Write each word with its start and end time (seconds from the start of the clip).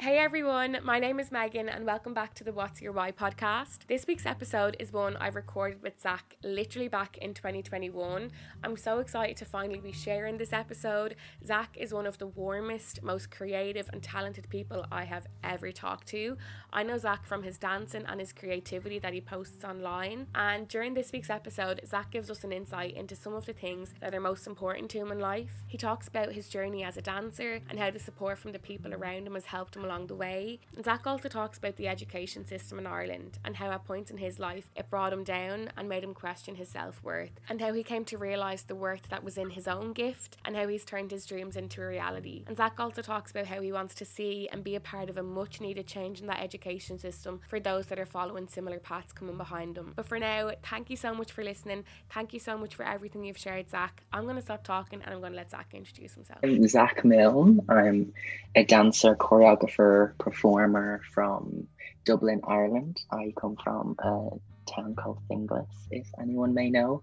Hey 0.00 0.16
everyone, 0.16 0.78
my 0.82 0.98
name 0.98 1.20
is 1.20 1.30
Megan 1.30 1.68
and 1.68 1.84
welcome 1.84 2.14
back 2.14 2.32
to 2.36 2.42
the 2.42 2.54
What's 2.54 2.80
Your 2.80 2.90
Why 2.90 3.12
podcast. 3.12 3.80
This 3.86 4.06
week's 4.06 4.24
episode 4.24 4.74
is 4.80 4.94
one 4.94 5.14
I've 5.18 5.36
recorded 5.36 5.82
with 5.82 6.02
Zacc 6.02 6.22
literally 6.42 6.88
back 6.88 7.18
in 7.18 7.34
2021. 7.34 8.30
I'm 8.64 8.76
so 8.78 9.00
excited 9.00 9.36
to 9.36 9.44
finally 9.44 9.78
be 9.78 9.92
sharing 9.92 10.38
this 10.38 10.54
episode. 10.54 11.16
Zacc 11.46 11.76
is 11.76 11.92
one 11.92 12.06
of 12.06 12.16
the 12.16 12.28
warmest, 12.28 13.02
most 13.02 13.30
creative 13.30 13.90
and 13.92 14.02
talented 14.02 14.48
people 14.48 14.86
I 14.90 15.04
have 15.04 15.26
ever 15.44 15.70
talked 15.70 16.08
to. 16.08 16.38
I 16.72 16.82
know 16.82 16.94
Zacc 16.94 17.26
from 17.26 17.42
his 17.42 17.58
dancing 17.58 18.06
and 18.08 18.20
his 18.20 18.32
creativity 18.32 18.98
that 19.00 19.12
he 19.12 19.20
posts 19.20 19.64
online. 19.64 20.28
And 20.34 20.66
during 20.66 20.94
this 20.94 21.12
week's 21.12 21.28
episode, 21.28 21.82
Zacc 21.86 22.10
gives 22.10 22.30
us 22.30 22.42
an 22.42 22.52
insight 22.52 22.94
into 22.94 23.14
some 23.14 23.34
of 23.34 23.44
the 23.44 23.52
things 23.52 23.92
that 24.00 24.14
are 24.14 24.20
most 24.20 24.46
important 24.46 24.90
to 24.92 24.98
him 24.98 25.12
in 25.12 25.18
life. 25.20 25.62
He 25.66 25.76
talks 25.76 26.08
about 26.08 26.32
his 26.32 26.48
journey 26.48 26.84
as 26.84 26.96
a 26.96 27.02
dancer 27.02 27.60
and 27.68 27.78
how 27.78 27.90
the 27.90 27.98
support 27.98 28.38
from 28.38 28.52
the 28.52 28.58
people 28.58 28.94
around 28.94 29.26
him 29.26 29.34
has 29.34 29.44
helped 29.44 29.76
him 29.76 29.89
along 29.90 30.06
the 30.06 30.14
way. 30.14 30.60
Zacc 30.76 31.06
also 31.06 31.28
talks 31.28 31.58
about 31.58 31.76
the 31.76 31.88
education 31.88 32.46
system 32.46 32.78
in 32.78 32.86
Ireland 32.86 33.38
and 33.44 33.56
how 33.56 33.70
at 33.70 33.84
points 33.84 34.10
in 34.10 34.18
his 34.18 34.38
life 34.38 34.70
it 34.76 34.88
brought 34.88 35.12
him 35.12 35.24
down 35.24 35.70
and 35.76 35.88
made 35.88 36.04
him 36.04 36.14
question 36.14 36.54
his 36.54 36.68
self 36.68 37.02
worth, 37.02 37.40
and 37.48 37.60
how 37.60 37.72
he 37.72 37.82
came 37.82 38.04
to 38.04 38.18
realise 38.18 38.62
the 38.62 38.76
worth 38.76 39.08
that 39.08 39.24
was 39.24 39.36
in 39.36 39.50
his 39.50 39.66
own 39.66 39.92
gift 39.92 40.36
and 40.44 40.54
how 40.56 40.68
he's 40.68 40.84
turned 40.84 41.10
his 41.10 41.26
dreams 41.26 41.56
into 41.56 41.82
a 41.82 41.86
reality. 41.86 42.44
And 42.46 42.56
Zacc 42.56 42.78
also 42.78 43.02
talks 43.02 43.32
about 43.32 43.46
how 43.46 43.60
he 43.60 43.72
wants 43.72 43.94
to 43.96 44.04
see 44.04 44.48
and 44.52 44.62
be 44.62 44.76
a 44.76 44.80
part 44.80 45.10
of 45.10 45.18
a 45.18 45.22
much 45.22 45.60
needed 45.60 45.86
change 45.86 46.20
in 46.20 46.28
that 46.28 46.40
education 46.40 46.98
system 46.98 47.40
for 47.48 47.58
those 47.58 47.86
that 47.86 47.98
are 47.98 48.06
following 48.06 48.46
similar 48.46 48.78
paths 48.78 49.12
coming 49.12 49.36
behind 49.36 49.74
them. 49.74 49.92
But 49.96 50.06
for 50.06 50.18
now, 50.18 50.52
thank 50.62 50.88
you 50.90 50.96
so 50.96 51.12
much 51.14 51.32
for 51.32 51.42
listening. 51.42 51.84
Thank 52.12 52.32
you 52.32 52.38
so 52.38 52.56
much 52.56 52.74
for 52.74 52.84
everything 52.84 53.24
you've 53.24 53.38
shared, 53.38 53.68
Zacc. 53.68 53.90
I'm 54.12 54.24
going 54.24 54.36
to 54.36 54.42
stop 54.42 54.62
talking 54.62 55.02
and 55.02 55.12
I'm 55.12 55.20
going 55.20 55.32
to 55.32 55.36
let 55.36 55.50
Zacc 55.50 55.72
introduce 55.72 56.14
himself. 56.14 56.38
I'm 56.44 56.62
Zacc 56.62 57.04
Milne. 57.04 57.60
I'm 57.68 58.12
a 58.54 58.64
dancer, 58.64 59.14
choreographer, 59.14 59.79
performer 60.18 61.02
from 61.14 61.66
Dublin, 62.04 62.40
Ireland. 62.46 63.00
I 63.10 63.32
come 63.40 63.56
from 63.62 63.96
a 63.98 64.30
town 64.70 64.94
called 64.94 65.18
Finglas, 65.28 65.66
if 65.90 66.06
anyone 66.20 66.54
may 66.54 66.70
know. 66.70 67.02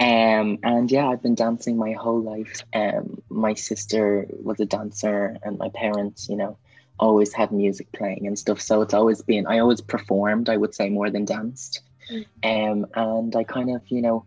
Um, 0.00 0.58
and 0.62 0.90
yeah, 0.90 1.08
I've 1.08 1.22
been 1.22 1.34
dancing 1.34 1.76
my 1.76 1.92
whole 1.92 2.22
life. 2.22 2.62
Um, 2.72 3.22
my 3.28 3.54
sister 3.54 4.26
was 4.30 4.60
a 4.60 4.66
dancer, 4.66 5.36
and 5.42 5.58
my 5.58 5.70
parents, 5.70 6.28
you 6.28 6.36
know, 6.36 6.58
always 6.98 7.32
had 7.32 7.52
music 7.52 7.92
playing 7.92 8.26
and 8.26 8.38
stuff. 8.38 8.60
So 8.60 8.82
it's 8.82 8.94
always 8.94 9.22
been, 9.22 9.46
I 9.46 9.58
always 9.58 9.80
performed, 9.80 10.48
I 10.48 10.56
would 10.56 10.74
say, 10.74 10.88
more 10.88 11.10
than 11.10 11.24
danced. 11.24 11.82
Mm. 12.10 12.24
Um, 12.44 12.86
and 12.94 13.36
I 13.36 13.44
kind 13.44 13.74
of, 13.74 13.82
you 13.88 14.02
know, 14.02 14.24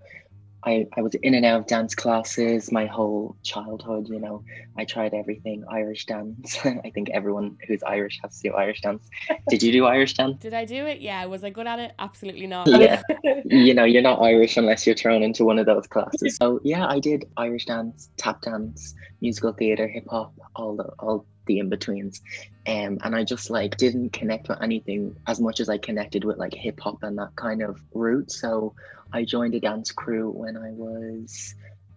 I, 0.66 0.88
I 0.98 1.02
was 1.02 1.16
in 1.16 1.34
and 1.34 1.46
out 1.46 1.62
of 1.62 1.68
dance 1.68 1.96
classes 1.96 2.72
my 2.72 2.86
whole 2.86 3.38
childhood, 3.44 4.08
you 4.10 4.20
know. 4.20 4.44
I 4.78 4.86
tried 4.86 5.14
everything 5.14 5.64
Irish 5.72 6.06
dance. 6.06 6.58
I 6.66 6.92
think 6.94 7.10
everyone 7.12 7.58
who's 7.68 7.82
Irish 7.84 8.20
has 8.24 8.40
to 8.40 8.50
do 8.50 8.56
Irish 8.56 8.82
dance. 8.82 9.08
Did 9.50 9.64
you 9.64 9.72
do 9.72 9.86
Irish 9.86 10.16
dance? 10.16 10.38
Did 10.40 10.54
I 10.54 10.66
do 10.66 10.86
it? 10.86 11.00
Yeah. 11.00 11.26
Was 11.26 11.44
I 11.44 11.50
good 11.50 11.68
at 11.68 11.80
it? 11.80 11.94
Absolutely 12.00 12.48
not. 12.48 12.68
Yeah. 12.68 13.02
you 13.46 13.74
know, 13.74 13.86
you're 13.86 14.02
not 14.02 14.22
Irish 14.22 14.58
unless 14.58 14.86
you're 14.86 14.96
thrown 14.96 15.24
into 15.24 15.46
one 15.46 15.60
of 15.60 15.66
those 15.66 15.88
classes. 15.88 16.36
So 16.36 16.60
yeah, 16.64 16.88
I 16.88 17.00
did 17.00 17.26
Irish 17.38 17.66
dance, 17.66 18.10
tap 18.18 18.42
dance, 18.42 18.94
musical 19.22 19.54
theatre, 19.54 19.88
hip 19.88 20.08
hop, 20.10 20.34
all 20.56 20.76
the 20.76 20.92
all 21.00 21.26
the 21.50 21.60
in-betweens. 21.60 22.22
Um, 22.66 23.00
and 23.04 23.16
I 23.16 23.26
just 23.26 23.50
like 23.50 23.76
didn't 23.76 24.14
connect 24.14 24.48
with 24.48 24.62
anything 24.62 25.18
as 25.28 25.42
much 25.42 25.60
as 25.60 25.68
I 25.68 25.78
connected 25.78 26.24
with 26.24 26.38
like 26.38 26.54
hip 26.54 26.80
hop 26.80 27.04
and 27.04 27.18
that 27.18 27.36
kind 27.36 27.62
of 27.62 27.82
route. 27.94 28.32
So 28.32 28.76
I 29.12 29.26
joined 29.26 29.56
a 29.56 29.60
dance 29.60 29.92
crew 29.92 30.30
when 30.30 30.56
I 30.56 30.72
was, 30.72 31.56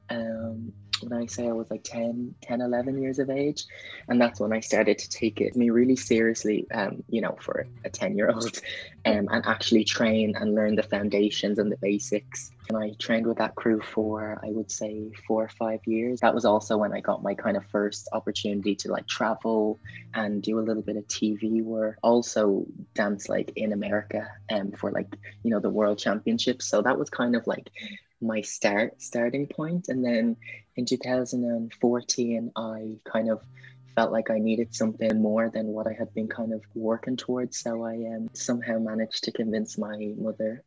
um, 0.09 0.73
when 1.03 1.13
I 1.13 1.27
say 1.27 1.49
I 1.49 1.53
was 1.53 1.71
like 1.71 1.85
10, 1.85 2.35
10, 2.43 2.61
11 2.61 3.03
years 3.03 3.19
of 3.19 3.31
age. 3.31 3.65
And 4.09 4.21
that's 4.21 4.41
when 4.41 4.53
I 4.53 4.61
started 4.61 4.99
to 4.99 5.09
take 5.09 5.41
it 5.41 5.57
me 5.57 5.71
really 5.71 5.97
seriously, 5.97 6.67
um, 6.73 7.03
you 7.09 7.21
know, 7.21 7.37
for 7.41 7.67
a 7.85 7.91
10 7.91 8.17
year 8.17 8.31
old 8.31 8.61
um, 9.05 9.29
and 9.31 9.47
actually 9.47 9.85
train 9.85 10.35
and 10.37 10.55
learn 10.55 10.77
the 10.77 10.83
foundations 10.83 11.59
and 11.59 11.71
the 11.71 11.77
basics. 11.77 12.51
And 12.69 12.79
I 12.79 12.93
trained 12.99 13.27
with 13.27 13.39
that 13.39 13.55
crew 13.55 13.81
for, 13.81 14.41
I 14.43 14.51
would 14.51 14.71
say, 14.71 15.11
four 15.27 15.45
or 15.45 15.49
five 15.49 15.81
years. 15.87 16.21
That 16.21 16.35
was 16.35 16.45
also 16.45 16.79
when 16.79 16.93
I 16.93 17.01
got 17.01 17.23
my 17.23 17.35
kind 17.35 17.57
of 17.57 17.67
first 17.67 18.09
opportunity 18.13 18.77
to 18.77 18.91
like 18.91 19.07
travel 19.07 19.79
and 20.15 20.43
do 20.43 20.59
a 20.59 20.63
little 20.63 20.83
bit 20.83 20.97
of 20.97 21.07
TV 21.09 21.63
work. 21.63 21.99
Also 22.03 22.65
dance 22.95 23.29
like 23.29 23.53
in 23.57 23.73
America 23.73 24.29
and 24.49 24.73
um, 24.73 24.79
for 24.79 24.91
like, 24.91 25.15
you 25.43 25.51
know, 25.51 25.61
the 25.61 25.71
world 25.71 25.99
championships. 25.99 26.67
So 26.67 26.83
that 26.83 26.99
was 26.99 27.11
kind 27.11 27.37
of 27.37 27.47
like 27.47 27.71
my 28.23 28.41
start 28.41 29.03
starting. 29.03 29.49
And 29.59 30.05
then 30.05 30.37
in 30.77 30.87
2014, 30.87 32.53
I 32.57 32.99
kind 33.05 33.31
of 33.31 33.41
felt 33.95 34.13
like 34.13 34.31
I 34.31 34.39
needed 34.39 34.75
something 34.75 35.21
more 35.21 35.51
than 35.51 35.67
what 35.67 35.87
I 35.87 35.93
had 35.93 36.13
been 36.15 36.29
kind 36.29 36.53
of 36.53 36.63
working 36.75 37.17
towards. 37.17 37.59
So 37.59 37.85
I 37.85 37.95
um, 38.15 38.31
somehow 38.33 38.79
managed 38.79 39.25
to 39.25 39.33
convince 39.33 39.77
my 39.77 40.13
mother 40.17 40.65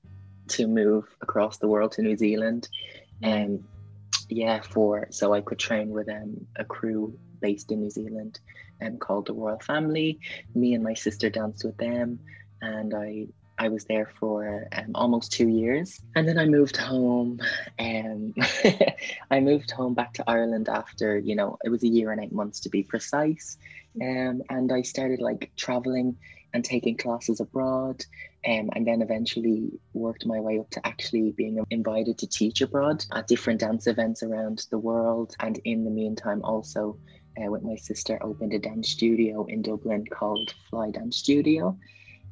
to 0.50 0.68
move 0.68 1.06
across 1.22 1.58
the 1.58 1.68
world 1.68 1.94
to 1.94 2.02
New 2.02 2.16
Zealand. 2.16 2.68
And 3.24 3.60
um, 3.60 3.68
yeah, 4.30 4.62
for 4.62 5.08
so 5.12 5.34
I 5.34 5.42
could 5.42 5.60
train 5.60 5.90
with 5.90 6.10
um, 6.10 6.46
a 6.56 6.66
crew 6.66 7.18
based 7.42 7.72
in 7.72 7.82
New 7.82 7.90
Zealand 7.90 8.40
and 8.80 8.94
um, 8.94 9.00
called 9.00 9.28
the 9.28 9.34
Royal 9.34 9.60
Family. 9.60 10.20
Me 10.54 10.74
and 10.74 10.84
my 10.84 10.94
sister 10.94 11.30
danced 11.30 11.64
with 11.64 11.78
them, 11.78 12.20
and 12.62 12.94
I 12.94 13.28
I 13.58 13.70
was 13.70 13.86
there 13.86 14.12
for 14.20 14.68
um, 14.74 14.92
almost 14.96 15.32
two 15.32 15.48
years, 15.48 16.02
and 16.16 16.28
then 16.28 16.38
I 16.38 16.46
moved 16.46 16.78
home. 16.78 17.40
Um, 17.80 18.34
I 19.32 19.40
moved 19.40 19.72
home 19.72 19.94
back 19.94 20.14
to 20.16 20.24
Ireland 20.28 20.68
after 20.68 21.18
you 21.18 21.36
know 21.36 21.58
it 21.64 21.70
was 21.70 21.84
a 21.84 21.88
year 21.88 22.12
and 22.12 22.22
eight 22.22 22.34
months 22.34 22.60
to 22.62 22.70
be 22.70 22.84
precise, 22.84 23.58
um, 24.02 24.42
and 24.50 24.72
I 24.72 24.82
started 24.82 25.22
like 25.22 25.52
traveling 25.56 26.18
and 26.54 26.64
taking 26.64 26.98
classes 26.98 27.40
abroad, 27.40 28.04
um, 28.48 28.70
and 28.74 28.86
then 28.86 29.02
eventually 29.02 29.72
worked 29.94 30.26
my 30.26 30.40
way 30.40 30.60
up 30.60 30.70
to 30.72 30.86
actually 30.88 31.32
being 31.32 31.64
invited 31.70 32.18
to 32.18 32.28
teach 32.28 32.62
abroad 32.62 33.06
at 33.14 33.28
different 33.28 33.60
dance 33.60 33.88
events 33.88 34.24
around 34.24 34.66
the 34.70 34.80
world. 34.80 35.36
And 35.40 35.60
in 35.66 35.84
the 35.84 35.92
meantime, 35.92 36.42
also 36.44 36.98
uh, 37.38 37.52
with 37.52 37.64
my 37.64 37.76
sister, 37.76 38.18
opened 38.22 38.54
a 38.54 38.60
dance 38.60 38.90
studio 38.90 39.46
in 39.46 39.62
Dublin 39.62 40.06
called 40.12 40.54
Fly 40.70 40.92
Dance 40.92 41.18
Studio 41.18 41.78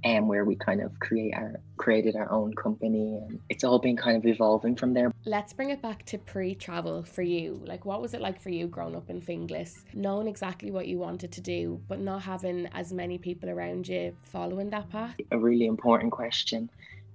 and 0.03 0.28
where 0.28 0.46
we 0.46 0.56
kind 0.56 0.81
of 0.81 1.00
create 1.00 1.34
our 1.34 1.59
created 1.78 2.16
our 2.16 2.31
own 2.31 2.53
company 2.53 3.18
and 3.18 3.40
it's 3.50 3.64
all 3.64 3.80
been 3.80 3.97
kind 3.97 4.18
of 4.18 4.25
evolving 4.25 4.75
from 4.75 4.94
there. 4.94 5.12
Let's 5.25 5.53
bring 5.53 5.69
it 5.69 5.81
back 5.81 6.06
to 6.08 6.18
pre-travel 6.18 7.03
for 7.03 7.22
you. 7.22 7.62
Like 7.66 7.86
what 7.86 8.02
was 8.02 8.13
it 8.13 8.22
like 8.22 8.40
for 8.42 8.50
you 8.50 8.68
growing 8.68 8.96
up 8.96 9.09
in 9.09 9.22
finglas 9.22 9.84
knowing 9.94 10.28
exactly 10.28 10.72
what 10.72 10.88
you 10.88 10.97
wanted 11.00 11.31
to 11.31 11.42
do 11.42 11.81
but 11.88 12.00
not 12.00 12.24
having 12.24 12.68
as 12.74 12.92
many 12.94 13.18
people 13.18 13.50
around 13.50 13.88
you 13.88 14.16
following 14.22 14.69
that 14.72 14.90
path? 14.90 15.16
A 15.31 15.38
really 15.38 15.66
important 15.66 16.12
question. 16.12 16.69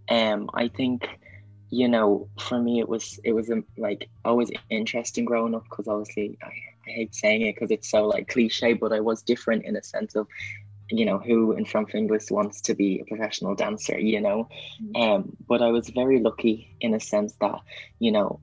Um 0.08 0.48
i 0.54 0.68
think 0.68 1.06
you 1.70 1.88
know 1.88 2.28
for 2.38 2.58
me 2.58 2.80
it 2.80 2.88
was 2.88 3.20
it 3.24 3.32
was 3.32 3.50
um, 3.50 3.64
like 3.76 4.08
always 4.24 4.50
interesting 4.70 5.24
growing 5.24 5.54
up 5.54 5.64
because 5.64 5.86
obviously 5.86 6.38
I, 6.42 6.46
I 6.86 6.90
hate 6.90 7.14
saying 7.14 7.42
it 7.42 7.54
because 7.54 7.70
it's 7.70 7.90
so 7.90 8.06
like 8.06 8.28
cliche 8.28 8.72
but 8.72 8.92
i 8.92 9.00
was 9.00 9.22
different 9.22 9.64
in 9.64 9.76
a 9.76 9.82
sense 9.82 10.14
of 10.14 10.26
you 10.90 11.04
know 11.04 11.18
who 11.18 11.52
in 11.52 11.64
Finglas 11.64 12.30
wants 12.30 12.60
to 12.62 12.74
be 12.74 13.00
a 13.00 13.04
professional 13.04 13.54
dancer 13.54 13.98
you 13.98 14.20
know? 14.20 14.48
Mm-hmm. 14.82 15.02
um 15.02 15.36
but 15.46 15.62
I 15.62 15.70
was 15.70 15.88
very 15.88 16.20
lucky 16.20 16.76
in 16.80 16.94
a 16.94 17.00
sense 17.00 17.34
that 17.40 17.60
you 17.98 18.12
know 18.12 18.40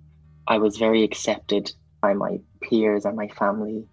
I 0.47 0.57
was 0.57 0.77
very 0.77 1.03
accepted 1.03 1.71
by 2.01 2.13
my 2.13 2.39
peers 2.61 3.05
and 3.05 3.15
my 3.15 3.27
family 3.27 3.87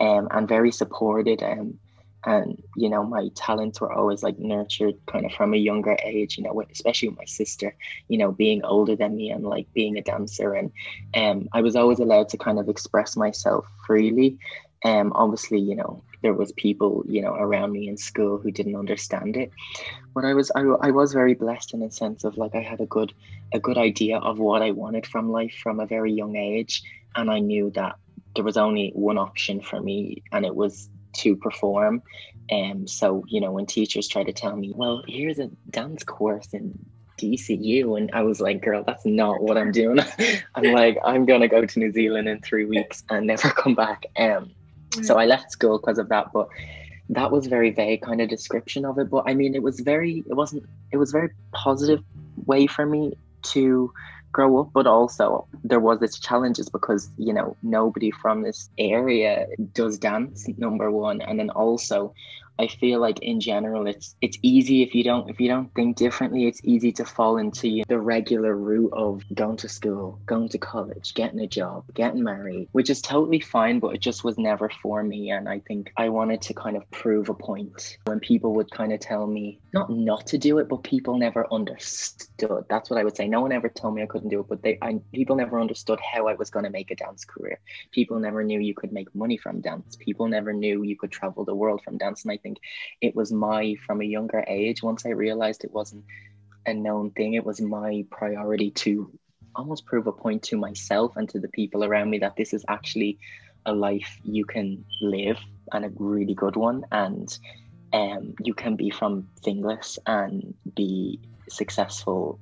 um 0.00 0.28
and 0.30 0.48
very 0.48 0.72
supported 0.72 1.42
um 1.42 1.78
and 2.24 2.62
you 2.76 2.88
know 2.88 3.04
my 3.04 3.28
talents 3.34 3.80
were 3.80 3.92
always 3.92 4.22
like 4.22 4.38
nurtured 4.38 4.94
kind 5.06 5.26
of 5.26 5.32
from 5.32 5.54
a 5.54 5.56
younger 5.56 5.96
age 6.04 6.38
you 6.38 6.44
know 6.44 6.62
especially 6.70 7.08
with 7.08 7.18
my 7.18 7.24
sister 7.24 7.74
you 8.08 8.16
know 8.18 8.30
being 8.30 8.64
older 8.64 8.94
than 8.94 9.16
me 9.16 9.30
and 9.30 9.44
like 9.44 9.66
being 9.72 9.96
a 9.96 10.02
dancer. 10.02 10.54
And 10.54 10.70
um 11.14 11.48
I 11.52 11.60
was 11.62 11.76
always 11.76 11.98
allowed 11.98 12.28
to 12.30 12.38
kind 12.38 12.58
of 12.58 12.68
express 12.68 13.16
myself 13.16 13.66
freely. 13.86 14.38
Um 14.84 15.12
obviously 15.14 15.58
you 15.60 15.76
know 15.76 16.02
there 16.22 16.32
was 16.32 16.52
people 16.52 17.04
you 17.06 17.20
know 17.20 17.34
around 17.34 17.72
me 17.72 17.88
in 17.88 17.96
school 17.96 18.38
who 18.38 18.50
didn't 18.50 18.76
understand 18.76 19.36
it 19.36 19.50
but 20.14 20.24
i 20.24 20.34
was 20.34 20.50
I, 20.54 20.60
I 20.60 20.90
was 20.90 21.12
very 21.12 21.34
blessed 21.34 21.74
in 21.74 21.82
a 21.82 21.90
sense 21.90 22.24
of 22.24 22.36
like 22.36 22.54
i 22.54 22.60
had 22.60 22.80
a 22.80 22.86
good 22.86 23.12
a 23.52 23.60
good 23.60 23.78
idea 23.78 24.18
of 24.18 24.38
what 24.38 24.62
i 24.62 24.70
wanted 24.70 25.06
from 25.06 25.30
life 25.30 25.54
from 25.62 25.80
a 25.80 25.86
very 25.86 26.12
young 26.12 26.36
age 26.36 26.82
and 27.16 27.30
i 27.30 27.38
knew 27.38 27.70
that 27.70 27.96
there 28.34 28.44
was 28.44 28.56
only 28.56 28.92
one 28.94 29.18
option 29.18 29.60
for 29.60 29.80
me 29.80 30.22
and 30.32 30.46
it 30.46 30.54
was 30.54 30.88
to 31.12 31.36
perform 31.36 32.02
and 32.50 32.72
um, 32.72 32.86
so 32.86 33.24
you 33.28 33.40
know 33.40 33.52
when 33.52 33.66
teachers 33.66 34.08
try 34.08 34.24
to 34.24 34.32
tell 34.32 34.56
me 34.56 34.72
well 34.74 35.02
here's 35.06 35.38
a 35.38 35.48
dance 35.70 36.02
course 36.04 36.48
in 36.52 36.78
DCU. 37.22 37.96
And 37.96 38.10
I 38.12 38.22
was 38.22 38.40
like, 38.40 38.62
girl, 38.62 38.82
that's 38.84 39.06
not 39.06 39.42
what 39.42 39.56
I'm 39.56 39.70
doing. 39.70 40.00
I'm 40.54 40.72
like, 40.72 40.98
I'm 41.04 41.24
going 41.24 41.40
to 41.40 41.48
go 41.48 41.64
to 41.64 41.78
New 41.78 41.92
Zealand 41.92 42.28
in 42.28 42.40
three 42.40 42.64
weeks 42.64 43.04
and 43.08 43.26
never 43.26 43.48
come 43.56 43.74
back. 43.74 44.06
Um, 44.16 44.50
Mm. 44.92 45.04
so 45.04 45.18
I 45.18 45.26
left 45.26 45.52
school 45.52 45.78
because 45.78 45.98
of 45.98 46.08
that. 46.08 46.32
But 46.32 46.48
that 47.10 47.30
was 47.30 47.46
very 47.46 47.70
vague 47.70 48.02
kind 48.02 48.20
of 48.20 48.28
description 48.28 48.84
of 48.84 48.98
it. 48.98 49.10
But 49.10 49.24
I 49.26 49.34
mean, 49.34 49.54
it 49.54 49.62
was 49.62 49.80
very, 49.80 50.24
it 50.28 50.34
wasn't, 50.34 50.64
it 50.92 50.96
was 50.96 51.12
very 51.12 51.30
positive 51.52 52.02
way 52.46 52.66
for 52.66 52.86
me 52.86 53.16
to 53.42 53.92
grow 54.32 54.60
up 54.60 54.70
but 54.72 54.86
also 54.86 55.46
there 55.62 55.78
was 55.78 56.00
its 56.02 56.18
challenges 56.18 56.68
because 56.68 57.10
you 57.18 57.32
know 57.32 57.54
nobody 57.62 58.10
from 58.10 58.42
this 58.42 58.70
area 58.78 59.46
does 59.74 59.98
dance 59.98 60.48
number 60.56 60.90
one 60.90 61.20
and 61.20 61.38
then 61.38 61.50
also 61.50 62.14
I 62.58 62.68
feel 62.68 63.00
like 63.00 63.20
in 63.20 63.40
general 63.40 63.86
it's 63.86 64.14
it's 64.20 64.38
easy 64.42 64.82
if 64.82 64.94
you 64.94 65.04
don't 65.04 65.28
if 65.28 65.40
you 65.40 65.48
don't 65.48 65.72
think 65.74 65.96
differently, 65.96 66.46
it's 66.46 66.60
easy 66.64 66.92
to 66.92 67.04
fall 67.04 67.36
into 67.38 67.82
the 67.88 67.98
regular 67.98 68.54
route 68.54 68.92
of 68.92 69.22
going 69.34 69.56
to 69.58 69.68
school, 69.68 70.20
going 70.26 70.48
to 70.50 70.58
college, 70.58 71.14
getting 71.14 71.40
a 71.40 71.46
job, 71.46 71.84
getting 71.94 72.22
married, 72.22 72.68
which 72.72 72.90
is 72.90 73.00
totally 73.00 73.40
fine, 73.40 73.78
but 73.78 73.94
it 73.94 74.00
just 74.00 74.24
was 74.24 74.38
never 74.38 74.70
for 74.82 75.02
me. 75.02 75.30
And 75.30 75.48
I 75.48 75.60
think 75.60 75.92
I 75.96 76.08
wanted 76.08 76.42
to 76.42 76.54
kind 76.54 76.76
of 76.76 76.88
prove 76.90 77.28
a 77.28 77.34
point 77.34 77.98
when 78.04 78.20
people 78.20 78.54
would 78.54 78.70
kind 78.70 78.92
of 78.92 79.00
tell 79.00 79.26
me 79.26 79.60
not 79.72 79.90
not 79.90 80.26
to 80.28 80.38
do 80.38 80.58
it, 80.58 80.68
but 80.68 80.82
people 80.82 81.16
never 81.18 81.46
understood. 81.52 82.64
That's 82.68 82.90
what 82.90 82.98
I 82.98 83.04
would 83.04 83.16
say. 83.16 83.28
No 83.28 83.40
one 83.40 83.52
ever 83.52 83.68
told 83.68 83.94
me 83.94 84.02
I 84.02 84.06
couldn't 84.06 84.28
do 84.28 84.40
it, 84.40 84.48
but 84.48 84.62
they 84.62 84.78
I, 84.82 85.00
people 85.12 85.36
never 85.36 85.60
understood 85.60 86.00
how 86.00 86.28
I 86.28 86.34
was 86.34 86.50
going 86.50 86.64
to 86.64 86.70
make 86.70 86.90
a 86.90 86.96
dance 86.96 87.24
career. 87.24 87.58
People 87.92 88.18
never 88.18 88.44
knew 88.44 88.60
you 88.60 88.74
could 88.74 88.92
make 88.92 89.14
money 89.14 89.36
from 89.36 89.60
dance. 89.60 89.96
People 89.96 90.28
never 90.28 90.52
knew 90.52 90.82
you 90.82 90.96
could 90.96 91.10
travel 91.10 91.44
the 91.44 91.54
world 91.54 91.82
from 91.84 91.98
dance. 91.98 92.22
And 92.22 92.32
I 92.32 92.36
think 92.42 92.58
it 93.00 93.14
was 93.14 93.32
my 93.32 93.74
from 93.86 94.00
a 94.00 94.04
younger 94.04 94.44
age 94.46 94.82
once 94.82 95.06
i 95.06 95.10
realized 95.10 95.64
it 95.64 95.72
wasn't 95.72 96.04
a 96.66 96.74
known 96.74 97.10
thing 97.10 97.34
it 97.34 97.44
was 97.44 97.60
my 97.60 98.04
priority 98.10 98.70
to 98.70 99.10
almost 99.54 99.84
prove 99.86 100.06
a 100.06 100.12
point 100.12 100.42
to 100.42 100.56
myself 100.56 101.16
and 101.16 101.28
to 101.28 101.38
the 101.38 101.48
people 101.48 101.84
around 101.84 102.08
me 102.10 102.18
that 102.18 102.36
this 102.36 102.54
is 102.54 102.64
actually 102.68 103.18
a 103.66 103.72
life 103.72 104.18
you 104.24 104.44
can 104.44 104.84
live 105.00 105.38
and 105.72 105.84
a 105.84 105.92
really 105.96 106.34
good 106.34 106.56
one 106.56 106.84
and 106.92 107.38
um, 107.92 108.34
you 108.42 108.54
can 108.54 108.76
be 108.76 108.90
from 108.90 109.28
Finglas 109.44 109.98
and 110.06 110.54
be 110.74 111.20
successful 111.48 112.38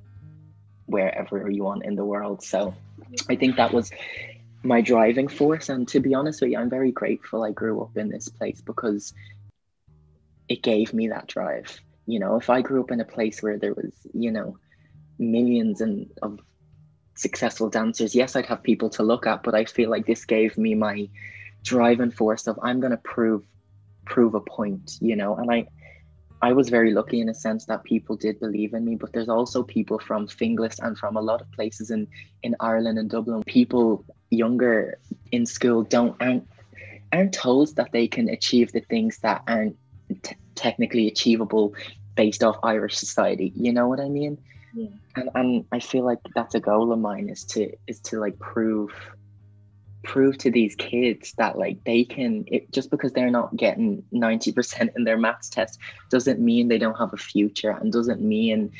wherever 0.85 1.49
you 1.49 1.63
want 1.63 1.85
in 1.85 1.95
the 1.95 2.05
world. 2.05 2.43
So 2.43 2.73
I 3.29 3.35
think 3.35 3.57
that 3.57 3.73
was 3.73 3.91
my 4.63 4.81
driving 4.81 5.27
force. 5.27 5.69
And 5.69 5.87
to 5.89 5.99
be 5.99 6.13
honest 6.13 6.41
with 6.41 6.51
you, 6.51 6.57
I'm 6.57 6.69
very 6.69 6.91
grateful 6.91 7.43
I 7.43 7.51
grew 7.51 7.81
up 7.81 7.97
in 7.97 8.09
this 8.09 8.29
place 8.29 8.61
because 8.61 9.13
it 10.47 10.63
gave 10.63 10.93
me 10.93 11.09
that 11.09 11.27
drive. 11.27 11.79
You 12.05 12.19
know, 12.19 12.37
if 12.37 12.49
I 12.49 12.61
grew 12.61 12.81
up 12.81 12.91
in 12.91 12.99
a 12.99 13.05
place 13.05 13.41
where 13.41 13.57
there 13.57 13.73
was, 13.73 13.93
you 14.13 14.31
know, 14.31 14.57
millions 15.17 15.81
and 15.81 16.09
of 16.21 16.39
successful 17.15 17.69
dancers, 17.69 18.15
yes, 18.15 18.35
I'd 18.35 18.47
have 18.47 18.63
people 18.63 18.89
to 18.91 19.03
look 19.03 19.27
at, 19.27 19.43
but 19.43 19.55
I 19.55 19.65
feel 19.65 19.89
like 19.89 20.05
this 20.05 20.25
gave 20.25 20.57
me 20.57 20.75
my 20.75 21.09
driving 21.63 22.11
force 22.11 22.47
of 22.47 22.59
I'm 22.61 22.79
gonna 22.79 22.97
prove 22.97 23.43
prove 24.05 24.33
a 24.33 24.41
point, 24.41 24.97
you 24.99 25.15
know, 25.15 25.35
and 25.35 25.51
I 25.51 25.67
I 26.43 26.53
was 26.53 26.69
very 26.69 26.91
lucky 26.91 27.21
in 27.21 27.29
a 27.29 27.35
sense 27.35 27.65
that 27.65 27.83
people 27.83 28.15
did 28.15 28.39
believe 28.39 28.73
in 28.73 28.83
me, 28.83 28.95
but 28.95 29.13
there's 29.13 29.29
also 29.29 29.61
people 29.61 29.99
from 29.99 30.27
Finglas 30.27 30.79
and 30.79 30.97
from 30.97 31.15
a 31.15 31.21
lot 31.21 31.39
of 31.39 31.51
places 31.51 31.91
in 31.91 32.07
in 32.41 32.55
Ireland 32.59 32.97
and 32.97 33.09
Dublin. 33.09 33.43
People 33.43 34.03
younger 34.31 34.97
in 35.31 35.45
school 35.45 35.83
don't 35.83 36.15
aren't 36.19 36.47
aren't 37.13 37.33
told 37.33 37.75
that 37.75 37.91
they 37.91 38.07
can 38.07 38.29
achieve 38.29 38.71
the 38.71 38.79
things 38.79 39.19
that 39.19 39.43
aren't 39.47 39.77
t- 40.15 40.35
technically 40.55 41.07
achievable 41.07 41.73
based 42.15 42.43
off 42.43 42.57
Irish 42.63 42.97
society. 42.97 43.51
You 43.55 43.73
know 43.73 43.87
what 43.87 43.99
I 43.99 44.09
mean? 44.09 44.37
Yeah. 44.73 44.87
And 45.15 45.29
and 45.35 45.65
I 45.71 45.79
feel 45.79 46.05
like 46.05 46.19
that's 46.35 46.55
a 46.55 46.59
goal 46.59 46.91
of 46.91 46.99
mine 46.99 47.29
is 47.29 47.43
to 47.45 47.71
is 47.87 47.99
to 48.01 48.19
like 48.19 48.37
prove 48.39 48.91
prove 50.03 50.37
to 50.39 50.49
these 50.49 50.75
kids 50.75 51.33
that 51.37 51.57
like 51.57 51.83
they 51.83 52.03
can 52.03 52.43
it, 52.47 52.71
just 52.71 52.89
because 52.89 53.11
they're 53.13 53.29
not 53.29 53.55
getting 53.55 54.03
90% 54.11 54.95
in 54.95 55.03
their 55.03 55.17
maths 55.17 55.47
test 55.49 55.79
doesn't 56.09 56.39
mean 56.39 56.67
they 56.67 56.79
don't 56.79 56.97
have 56.97 57.13
a 57.13 57.17
future 57.17 57.69
and 57.69 57.91
doesn't 57.91 58.19
mean 58.19 58.71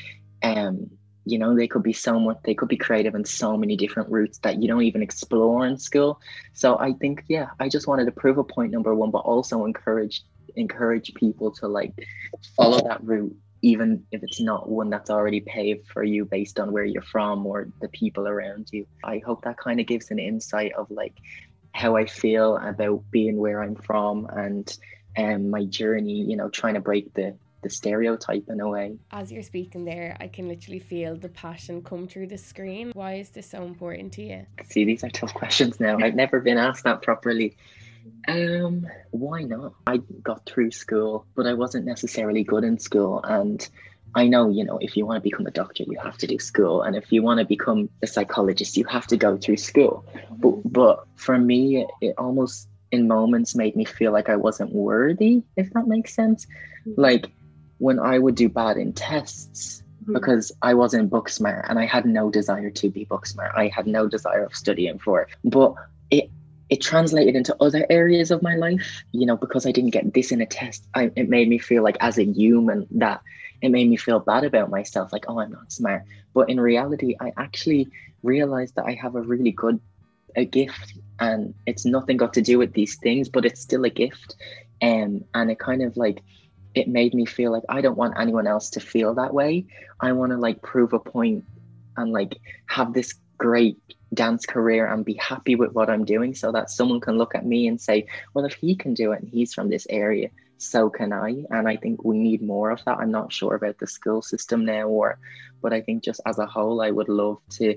um 0.42 0.90
you 1.24 1.38
know 1.38 1.54
they 1.54 1.68
could 1.68 1.82
be 1.82 1.92
so 1.92 2.18
much 2.18 2.38
they 2.44 2.54
could 2.54 2.68
be 2.68 2.76
creative 2.76 3.14
in 3.14 3.24
so 3.24 3.56
many 3.56 3.76
different 3.76 4.10
routes 4.10 4.38
that 4.38 4.60
you 4.60 4.66
don't 4.66 4.82
even 4.82 5.02
explore 5.02 5.64
in 5.64 5.78
school 5.78 6.20
so 6.52 6.76
i 6.78 6.92
think 6.94 7.22
yeah 7.28 7.50
i 7.60 7.68
just 7.68 7.86
wanted 7.86 8.04
to 8.04 8.12
prove 8.12 8.38
a 8.38 8.44
point 8.44 8.72
number 8.72 8.94
one 8.94 9.10
but 9.10 9.18
also 9.18 9.64
encourage 9.64 10.24
encourage 10.56 11.12
people 11.14 11.50
to 11.52 11.68
like 11.68 11.92
follow 12.56 12.80
that 12.88 13.02
route 13.04 13.34
even 13.64 14.04
if 14.10 14.24
it's 14.24 14.40
not 14.40 14.68
one 14.68 14.90
that's 14.90 15.08
already 15.08 15.40
paved 15.40 15.86
for 15.86 16.02
you 16.02 16.24
based 16.24 16.58
on 16.58 16.72
where 16.72 16.84
you're 16.84 17.00
from 17.00 17.46
or 17.46 17.68
the 17.80 17.88
people 17.88 18.26
around 18.26 18.68
you 18.72 18.86
i 19.04 19.20
hope 19.24 19.42
that 19.44 19.56
kind 19.56 19.80
of 19.80 19.86
gives 19.86 20.10
an 20.10 20.18
insight 20.18 20.72
of 20.72 20.90
like 20.90 21.14
how 21.72 21.96
i 21.96 22.04
feel 22.04 22.56
about 22.58 23.02
being 23.10 23.36
where 23.36 23.62
i'm 23.62 23.76
from 23.76 24.26
and 24.26 24.78
um, 25.16 25.50
my 25.50 25.64
journey 25.64 26.22
you 26.22 26.36
know 26.36 26.48
trying 26.48 26.74
to 26.74 26.80
break 26.80 27.12
the 27.14 27.36
the 27.62 27.70
stereotype 27.70 28.44
in 28.48 28.60
a 28.60 28.68
way. 28.68 28.96
As 29.10 29.32
you're 29.32 29.42
speaking 29.42 29.84
there, 29.84 30.16
I 30.20 30.28
can 30.28 30.48
literally 30.48 30.80
feel 30.80 31.16
the 31.16 31.28
passion 31.28 31.82
come 31.82 32.06
through 32.06 32.26
the 32.26 32.38
screen. 32.38 32.90
Why 32.92 33.14
is 33.14 33.30
this 33.30 33.48
so 33.48 33.62
important 33.62 34.12
to 34.14 34.22
you? 34.22 34.46
See, 34.64 34.84
these 34.84 35.04
are 35.04 35.10
tough 35.10 35.32
questions 35.34 35.80
now. 35.80 35.96
I've 35.98 36.14
never 36.14 36.40
been 36.40 36.58
asked 36.58 36.84
that 36.84 37.02
properly. 37.02 37.56
Um, 38.28 38.86
why 39.10 39.42
not? 39.42 39.74
I 39.86 39.98
got 40.22 40.46
through 40.46 40.70
school, 40.70 41.26
but 41.34 41.46
I 41.46 41.54
wasn't 41.54 41.86
necessarily 41.86 42.44
good 42.44 42.64
in 42.64 42.78
school. 42.78 43.20
And 43.22 43.66
I 44.14 44.28
know, 44.28 44.50
you 44.50 44.64
know, 44.64 44.78
if 44.78 44.96
you 44.96 45.06
want 45.06 45.22
to 45.22 45.28
become 45.28 45.46
a 45.46 45.50
doctor, 45.50 45.84
you 45.84 45.98
have 45.98 46.18
to 46.18 46.26
do 46.26 46.38
school. 46.38 46.82
And 46.82 46.94
if 46.96 47.12
you 47.12 47.22
want 47.22 47.40
to 47.40 47.46
become 47.46 47.88
a 48.02 48.06
psychologist, 48.06 48.76
you 48.76 48.84
have 48.84 49.06
to 49.08 49.16
go 49.16 49.36
through 49.36 49.56
school. 49.56 50.04
But, 50.30 50.60
but 50.64 51.06
for 51.16 51.38
me, 51.38 51.86
it 52.00 52.14
almost 52.18 52.68
in 52.90 53.08
moments 53.08 53.54
made 53.54 53.74
me 53.74 53.84
feel 53.84 54.12
like 54.12 54.28
I 54.28 54.36
wasn't 54.36 54.72
worthy, 54.72 55.42
if 55.56 55.72
that 55.72 55.86
makes 55.86 56.14
sense. 56.14 56.46
Mm-hmm. 56.86 57.00
Like 57.00 57.30
when 57.78 57.98
I 57.98 58.18
would 58.18 58.34
do 58.34 58.48
bad 58.48 58.76
in 58.76 58.92
tests, 58.92 59.82
mm-hmm. 60.02 60.12
because 60.12 60.52
I 60.60 60.74
wasn't 60.74 61.08
book 61.08 61.30
smart 61.30 61.66
and 61.68 61.78
I 61.78 61.86
had 61.86 62.04
no 62.04 62.30
desire 62.30 62.70
to 62.70 62.90
be 62.90 63.04
book 63.04 63.24
smart. 63.24 63.52
I 63.56 63.68
had 63.68 63.86
no 63.86 64.08
desire 64.08 64.44
of 64.44 64.54
studying 64.54 64.98
for 64.98 65.22
it. 65.22 65.28
But 65.42 65.74
it 66.72 66.80
translated 66.80 67.36
into 67.36 67.54
other 67.60 67.84
areas 67.90 68.30
of 68.30 68.42
my 68.42 68.56
life 68.56 69.04
you 69.12 69.26
know 69.26 69.36
because 69.36 69.66
i 69.66 69.72
didn't 69.72 69.90
get 69.90 70.14
this 70.14 70.32
in 70.32 70.40
a 70.40 70.46
test. 70.46 70.88
I, 70.94 71.10
it 71.14 71.28
made 71.28 71.46
me 71.46 71.58
feel 71.58 71.82
like 71.82 71.98
as 72.00 72.16
a 72.18 72.24
human 72.24 72.86
that 72.92 73.20
it 73.60 73.68
made 73.68 73.90
me 73.90 73.98
feel 73.98 74.20
bad 74.20 74.42
about 74.44 74.70
myself 74.70 75.12
like 75.12 75.26
oh 75.28 75.38
i'm 75.38 75.52
not 75.52 75.70
smart. 75.70 76.02
But 76.32 76.48
in 76.48 76.58
reality 76.58 77.14
i 77.20 77.30
actually 77.36 77.88
realized 78.22 78.76
that 78.76 78.86
i 78.86 78.94
have 78.94 79.14
a 79.16 79.20
really 79.20 79.52
good 79.52 79.78
a 80.34 80.46
gift 80.46 80.94
and 81.20 81.52
it's 81.66 81.84
nothing 81.84 82.16
got 82.16 82.32
to 82.34 82.40
do 82.50 82.56
with 82.58 82.72
these 82.72 82.96
things 82.96 83.28
but 83.28 83.44
it's 83.44 83.60
still 83.60 83.84
a 83.84 83.90
gift. 83.90 84.36
Um, 84.80 85.24
and 85.34 85.50
it 85.50 85.58
kind 85.58 85.82
of 85.82 85.98
like 85.98 86.22
it 86.74 86.88
made 86.88 87.12
me 87.12 87.26
feel 87.26 87.52
like 87.52 87.66
i 87.68 87.82
don't 87.82 87.98
want 87.98 88.18
anyone 88.18 88.46
else 88.46 88.70
to 88.70 88.80
feel 88.80 89.12
that 89.16 89.34
way. 89.34 89.66
I 90.00 90.12
want 90.12 90.32
to 90.32 90.38
like 90.38 90.62
prove 90.62 90.94
a 90.94 90.98
point 90.98 91.44
and 91.98 92.12
like 92.12 92.40
have 92.66 92.94
this 92.94 93.12
great 93.36 93.76
dance 94.14 94.44
career 94.46 94.86
and 94.86 95.04
be 95.04 95.14
happy 95.14 95.56
with 95.56 95.72
what 95.72 95.88
I'm 95.88 96.04
doing 96.04 96.34
so 96.34 96.52
that 96.52 96.70
someone 96.70 97.00
can 97.00 97.16
look 97.18 97.34
at 97.34 97.46
me 97.46 97.66
and 97.66 97.80
say, 97.80 98.06
well, 98.34 98.44
if 98.44 98.54
he 98.54 98.74
can 98.76 98.94
do 98.94 99.12
it 99.12 99.22
and 99.22 99.28
he's 99.28 99.54
from 99.54 99.68
this 99.68 99.86
area, 99.88 100.28
so 100.58 100.90
can 100.90 101.12
I. 101.12 101.44
And 101.50 101.68
I 101.68 101.76
think 101.76 102.04
we 102.04 102.18
need 102.18 102.42
more 102.42 102.70
of 102.70 102.84
that. 102.84 102.98
I'm 102.98 103.10
not 103.10 103.32
sure 103.32 103.54
about 103.54 103.78
the 103.78 103.86
school 103.86 104.22
system 104.22 104.64
now 104.64 104.86
or 104.88 105.18
but 105.60 105.72
I 105.72 105.80
think 105.80 106.02
just 106.02 106.20
as 106.26 106.38
a 106.38 106.46
whole 106.46 106.82
I 106.82 106.90
would 106.90 107.08
love 107.08 107.38
to 107.52 107.76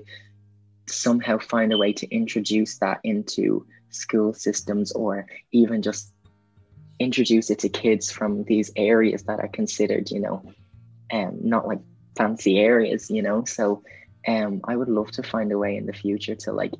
somehow 0.88 1.38
find 1.38 1.72
a 1.72 1.78
way 1.78 1.92
to 1.94 2.08
introduce 2.14 2.78
that 2.78 3.00
into 3.04 3.66
school 3.90 4.34
systems 4.34 4.92
or 4.92 5.26
even 5.52 5.82
just 5.82 6.12
introduce 6.98 7.50
it 7.50 7.60
to 7.60 7.68
kids 7.68 8.10
from 8.10 8.44
these 8.44 8.70
areas 8.76 9.22
that 9.24 9.40
are 9.40 9.48
considered, 9.48 10.10
you 10.10 10.20
know, 10.20 10.42
um 11.12 11.38
not 11.42 11.66
like 11.66 11.80
fancy 12.16 12.58
areas, 12.58 13.10
you 13.10 13.22
know. 13.22 13.44
So 13.44 13.82
um 14.26 14.60
i 14.64 14.76
would 14.76 14.88
love 14.88 15.10
to 15.10 15.22
find 15.22 15.52
a 15.52 15.58
way 15.58 15.76
in 15.76 15.86
the 15.86 15.92
future 15.92 16.34
to 16.34 16.52
like 16.52 16.72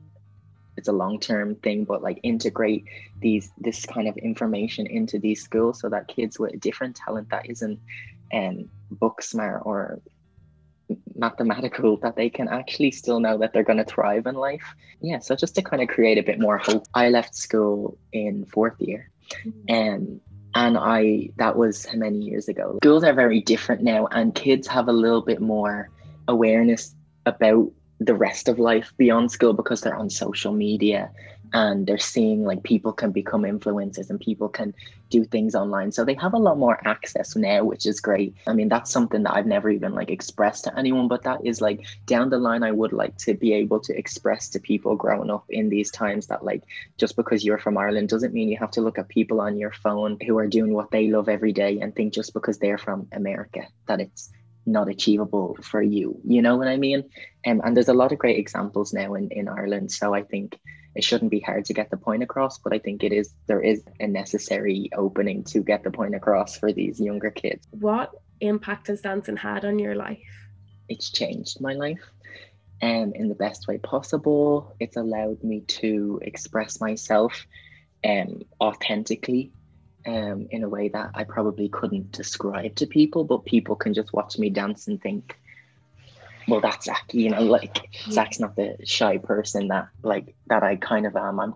it's 0.77 0.89
a 0.89 0.93
long-term 0.93 1.55
thing 1.57 1.85
but 1.85 2.03
like 2.03 2.21
integrate 2.23 2.85
these 3.21 3.51
this 3.59 3.87
kind 3.87 4.09
of 4.09 4.17
information 4.19 4.87
into 4.87 5.19
these 5.19 5.43
schools 5.43 5.81
so 5.81 5.89
that 5.89 6.09
kids 6.09 6.39
with 6.39 6.53
a 6.53 6.59
different 6.59 6.97
talent 6.97 7.29
that 7.31 7.49
isn't 7.49 7.79
um 8.33 8.69
book 8.91 9.23
smart 9.23 9.63
or 9.65 10.01
mathematical 11.15 11.97
that 11.99 12.17
they 12.17 12.31
can 12.31 12.49
actually 12.49 12.91
still 12.91 13.21
know 13.21 13.39
that 13.39 13.53
they're 13.53 13.65
going 13.65 13.79
to 13.79 13.85
thrive 13.85 14.27
in 14.27 14.35
life. 14.35 14.75
Yeah 15.01 15.19
so 15.19 15.35
just 15.35 15.55
to 15.57 15.63
kind 15.63 15.83
of 15.83 15.89
create 15.89 16.19
a 16.19 16.23
bit 16.23 16.39
more 16.39 16.59
hope. 16.59 16.85
I 16.95 17.09
left 17.09 17.35
school 17.35 17.99
in 18.13 18.47
fourth 18.47 18.81
year 18.81 19.11
and 19.69 20.07
um, 20.07 20.21
and 20.55 20.79
i 20.79 21.29
that 21.37 21.57
was 21.57 21.85
how 21.85 21.99
many 21.99 22.19
years 22.19 22.49
ago. 22.49 22.79
Schools 22.83 23.05
are 23.05 23.13
very 23.15 23.41
different 23.41 23.83
now 23.83 24.07
and 24.07 24.35
kids 24.35 24.67
have 24.69 24.89
a 24.89 24.93
little 24.93 25.23
bit 25.23 25.41
more 25.41 25.89
awareness 26.29 26.95
about 27.27 27.71
the 27.99 28.15
rest 28.15 28.49
of 28.49 28.59
life 28.59 28.93
beyond 28.97 29.31
school 29.31 29.53
because 29.53 29.81
they're 29.81 29.97
on 29.97 30.11
social 30.11 30.53
media 30.53 31.11
and 31.53 31.87
they're 31.87 31.99
seeing 31.99 32.45
like 32.45 32.63
people 32.63 32.93
can 32.93 33.13
become 33.13 33.43
influencers 33.43 34.11
and 34.11 34.21
people 34.21 34.49
can 34.49 34.75
do 35.11 35.25
things 35.25 35.55
online. 35.55 35.93
So 35.93 36.05
they 36.05 36.15
have 36.15 36.35
a 36.35 36.39
lot 36.39 36.59
more 36.59 36.87
access 36.87 37.37
now 37.37 37.65
which 37.65 37.87
is 37.87 38.01
great. 38.01 38.35
I 38.47 38.53
mean 38.53 38.69
that's 38.69 38.91
something 38.91 39.23
that 39.23 39.35
i've 39.35 39.47
never 39.47 39.71
even 39.71 39.95
like 39.95 40.11
expressed 40.11 40.65
to 40.65 40.79
anyone 40.79 41.09
but 41.09 41.23
that 41.23 41.45
is 41.45 41.61
like 41.61 41.87
down 42.07 42.31
the 42.31 42.39
line 42.39 42.63
i 42.63 42.71
would 42.71 42.93
like 42.93 43.17
to 43.19 43.35
be 43.35 43.53
able 43.53 43.81
to 43.81 43.97
express 43.97 44.49
to 44.51 44.61
people 44.61 44.97
growing 44.97 45.31
up 45.31 45.45
in 45.49 45.69
these 45.69 45.91
times 45.91 46.27
that 46.27 46.45
like 46.45 46.63
just 46.99 47.17
because 47.17 47.45
you're 47.45 47.59
from 47.59 47.79
ireland 47.79 48.09
doesn't 48.09 48.35
mean 48.35 48.49
you 48.49 48.57
have 48.57 48.71
to 48.71 48.81
look 48.81 48.99
at 48.99 49.09
people 49.09 49.41
on 49.41 49.57
your 49.57 49.73
phone 49.73 50.19
who 50.27 50.39
are 50.39 50.47
doing 50.47 50.73
what 50.73 50.91
they 50.91 51.09
love 51.09 51.29
every 51.29 51.53
day 51.53 51.81
and 51.81 51.95
think 51.95 52.13
just 52.13 52.35
because 52.35 52.59
they're 52.59 52.79
from 52.79 53.09
america 53.13 53.67
that 53.87 54.01
it's 54.01 54.31
not 54.67 54.89
achievable 54.89 55.57
for 55.63 55.81
you. 55.81 56.21
You 56.25 56.43
know 56.43 56.57
what 56.57 56.69
I 56.69 56.77
mean? 56.77 57.05
Um, 57.47 57.61
and 57.65 57.77
there's 57.77 57.89
a 57.89 57.95
lot 57.95 58.13
of 58.13 58.19
great 58.19 58.39
examples 58.39 58.93
now 58.93 59.15
in, 59.15 59.31
in 59.31 59.49
Ireland. 59.49 59.93
So 59.93 60.15
I 60.15 60.23
think 60.23 60.59
it 60.95 61.05
shouldn't 61.05 61.31
be 61.31 61.41
hard 61.41 61.67
to 61.67 61.75
get 61.75 61.91
the 61.91 61.97
point 61.97 62.23
across, 62.23 62.59
but 62.59 62.73
I 62.73 62.79
think 62.79 63.05
it 63.05 63.13
is 63.13 63.35
there 63.47 63.61
is 63.61 63.83
a 64.01 64.07
necessary 64.07 64.91
opening 64.97 65.45
to 65.45 65.61
get 65.61 65.85
the 65.85 65.91
point 65.91 66.15
across 66.15 66.59
for 66.59 66.73
these 66.73 66.99
younger 66.99 67.31
kids. 67.31 67.67
What 67.71 68.13
impact 68.41 68.89
has 68.89 69.03
dancing 69.03 69.37
had 69.37 69.65
on 69.65 69.79
your 69.79 69.95
life? 69.95 70.19
It's 70.89 71.11
changed 71.11 71.61
my 71.61 71.75
life 71.75 72.01
um, 72.83 73.13
in 73.15 73.29
the 73.29 73.35
best 73.35 73.69
way 73.69 73.79
possible. 73.79 74.75
It's 74.81 74.97
allowed 74.97 75.45
me 75.45 75.61
to 75.61 76.21
express 76.23 76.81
myself 76.81 77.47
um, 78.05 78.43
authentically 78.61 79.53
um, 80.07 80.47
in 80.51 80.63
a 80.63 80.69
way 80.69 80.89
that 80.89 81.11
I 81.15 81.25
probably 81.25 81.69
couldn't 81.69 82.13
describe 82.13 82.77
to 82.77 82.87
people, 82.87 83.25
but 83.25 83.45
people 83.45 83.77
can 83.77 83.95
just 83.95 84.13
watch 84.13 84.39
me 84.39 84.51
dance 84.51 84.87
and 84.87 85.01
think, 85.01 85.39
well, 86.49 86.61
that's 86.61 86.87
Zacc, 86.87 87.13
you 87.13 87.31
know, 87.31 87.43
like 87.59 87.89
Zacc's 88.11 88.41
not 88.41 88.57
the 88.57 88.77
shy 88.85 89.19
person 89.19 89.69
that 89.69 89.89
like 90.03 90.35
that 90.47 90.63
I 90.63 90.77
kind 90.77 91.07
of 91.07 91.17
am. 91.17 91.41
I'm 91.41 91.55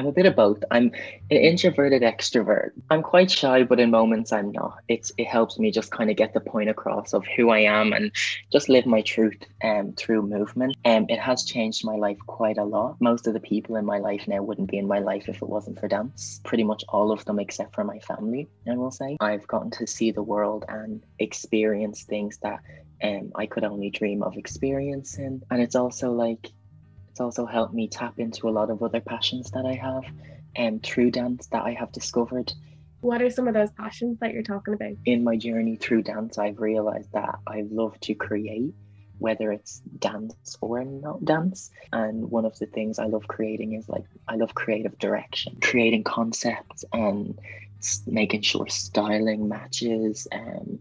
I'm 0.00 0.06
a 0.06 0.12
bit 0.12 0.24
of 0.24 0.34
both. 0.34 0.64
I'm 0.70 0.92
an 1.30 1.36
introverted 1.36 2.00
extrovert. 2.00 2.70
I'm 2.88 3.02
quite 3.02 3.30
shy, 3.30 3.64
but 3.64 3.78
in 3.78 3.90
moments 3.90 4.32
I'm 4.32 4.50
not. 4.50 4.78
It's 4.88 5.12
it 5.18 5.26
helps 5.26 5.58
me 5.58 5.70
just 5.70 5.90
kind 5.90 6.08
of 6.08 6.16
get 6.16 6.32
the 6.32 6.40
point 6.40 6.70
across 6.70 7.12
of 7.12 7.26
who 7.36 7.50
I 7.50 7.58
am 7.58 7.92
and 7.92 8.10
just 8.50 8.70
live 8.70 8.86
my 8.86 9.02
truth 9.02 9.36
um 9.62 9.92
through 9.92 10.22
movement. 10.22 10.74
And 10.86 11.04
um, 11.04 11.10
it 11.10 11.20
has 11.20 11.44
changed 11.44 11.84
my 11.84 11.96
life 11.96 12.16
quite 12.26 12.56
a 12.56 12.64
lot. 12.64 12.96
Most 12.98 13.26
of 13.26 13.34
the 13.34 13.40
people 13.40 13.76
in 13.76 13.84
my 13.84 13.98
life 13.98 14.26
now 14.26 14.42
wouldn't 14.42 14.70
be 14.70 14.78
in 14.78 14.88
my 14.88 15.00
life 15.00 15.28
if 15.28 15.42
it 15.42 15.48
wasn't 15.50 15.78
for 15.78 15.86
dance. 15.86 16.40
Pretty 16.44 16.64
much 16.64 16.82
all 16.88 17.12
of 17.12 17.22
them 17.26 17.38
except 17.38 17.74
for 17.74 17.84
my 17.84 17.98
family, 17.98 18.48
I 18.66 18.78
will 18.78 18.90
say. 18.90 19.18
I've 19.20 19.46
gotten 19.46 19.70
to 19.72 19.86
see 19.86 20.12
the 20.12 20.22
world 20.22 20.64
and 20.66 21.04
experience 21.18 22.04
things 22.04 22.38
that 22.38 22.60
um, 23.02 23.32
I 23.34 23.44
could 23.44 23.64
only 23.64 23.90
dream 23.90 24.22
of 24.22 24.38
experiencing. 24.38 25.42
And 25.50 25.60
it's 25.60 25.74
also 25.74 26.12
like 26.12 26.52
it's 27.10 27.20
also 27.20 27.44
helped 27.44 27.74
me 27.74 27.88
tap 27.88 28.18
into 28.18 28.48
a 28.48 28.50
lot 28.50 28.70
of 28.70 28.82
other 28.82 29.00
passions 29.00 29.50
that 29.50 29.66
I 29.66 29.74
have 29.74 30.04
and 30.56 30.74
um, 30.74 30.80
through 30.80 31.10
dance 31.10 31.48
that 31.48 31.64
I 31.64 31.72
have 31.72 31.92
discovered. 31.92 32.52
What 33.00 33.22
are 33.22 33.30
some 33.30 33.48
of 33.48 33.54
those 33.54 33.70
passions 33.72 34.18
that 34.20 34.32
you're 34.32 34.42
talking 34.42 34.74
about? 34.74 34.92
In 35.06 35.24
my 35.24 35.36
journey 35.36 35.76
through 35.76 36.02
dance, 36.02 36.38
I've 36.38 36.60
realized 36.60 37.12
that 37.12 37.38
I 37.46 37.64
love 37.70 37.98
to 38.00 38.14
create, 38.14 38.74
whether 39.18 39.50
it's 39.52 39.80
dance 39.98 40.56
or 40.60 40.84
not 40.84 41.24
dance. 41.24 41.70
And 41.92 42.30
one 42.30 42.44
of 42.44 42.58
the 42.58 42.66
things 42.66 42.98
I 42.98 43.06
love 43.06 43.26
creating 43.26 43.72
is 43.72 43.88
like, 43.88 44.04
I 44.28 44.36
love 44.36 44.54
creative 44.54 44.98
direction, 44.98 45.56
creating 45.60 46.04
concepts 46.04 46.84
and 46.92 47.38
making 48.06 48.42
sure 48.42 48.68
styling 48.68 49.48
matches 49.48 50.28
and 50.30 50.78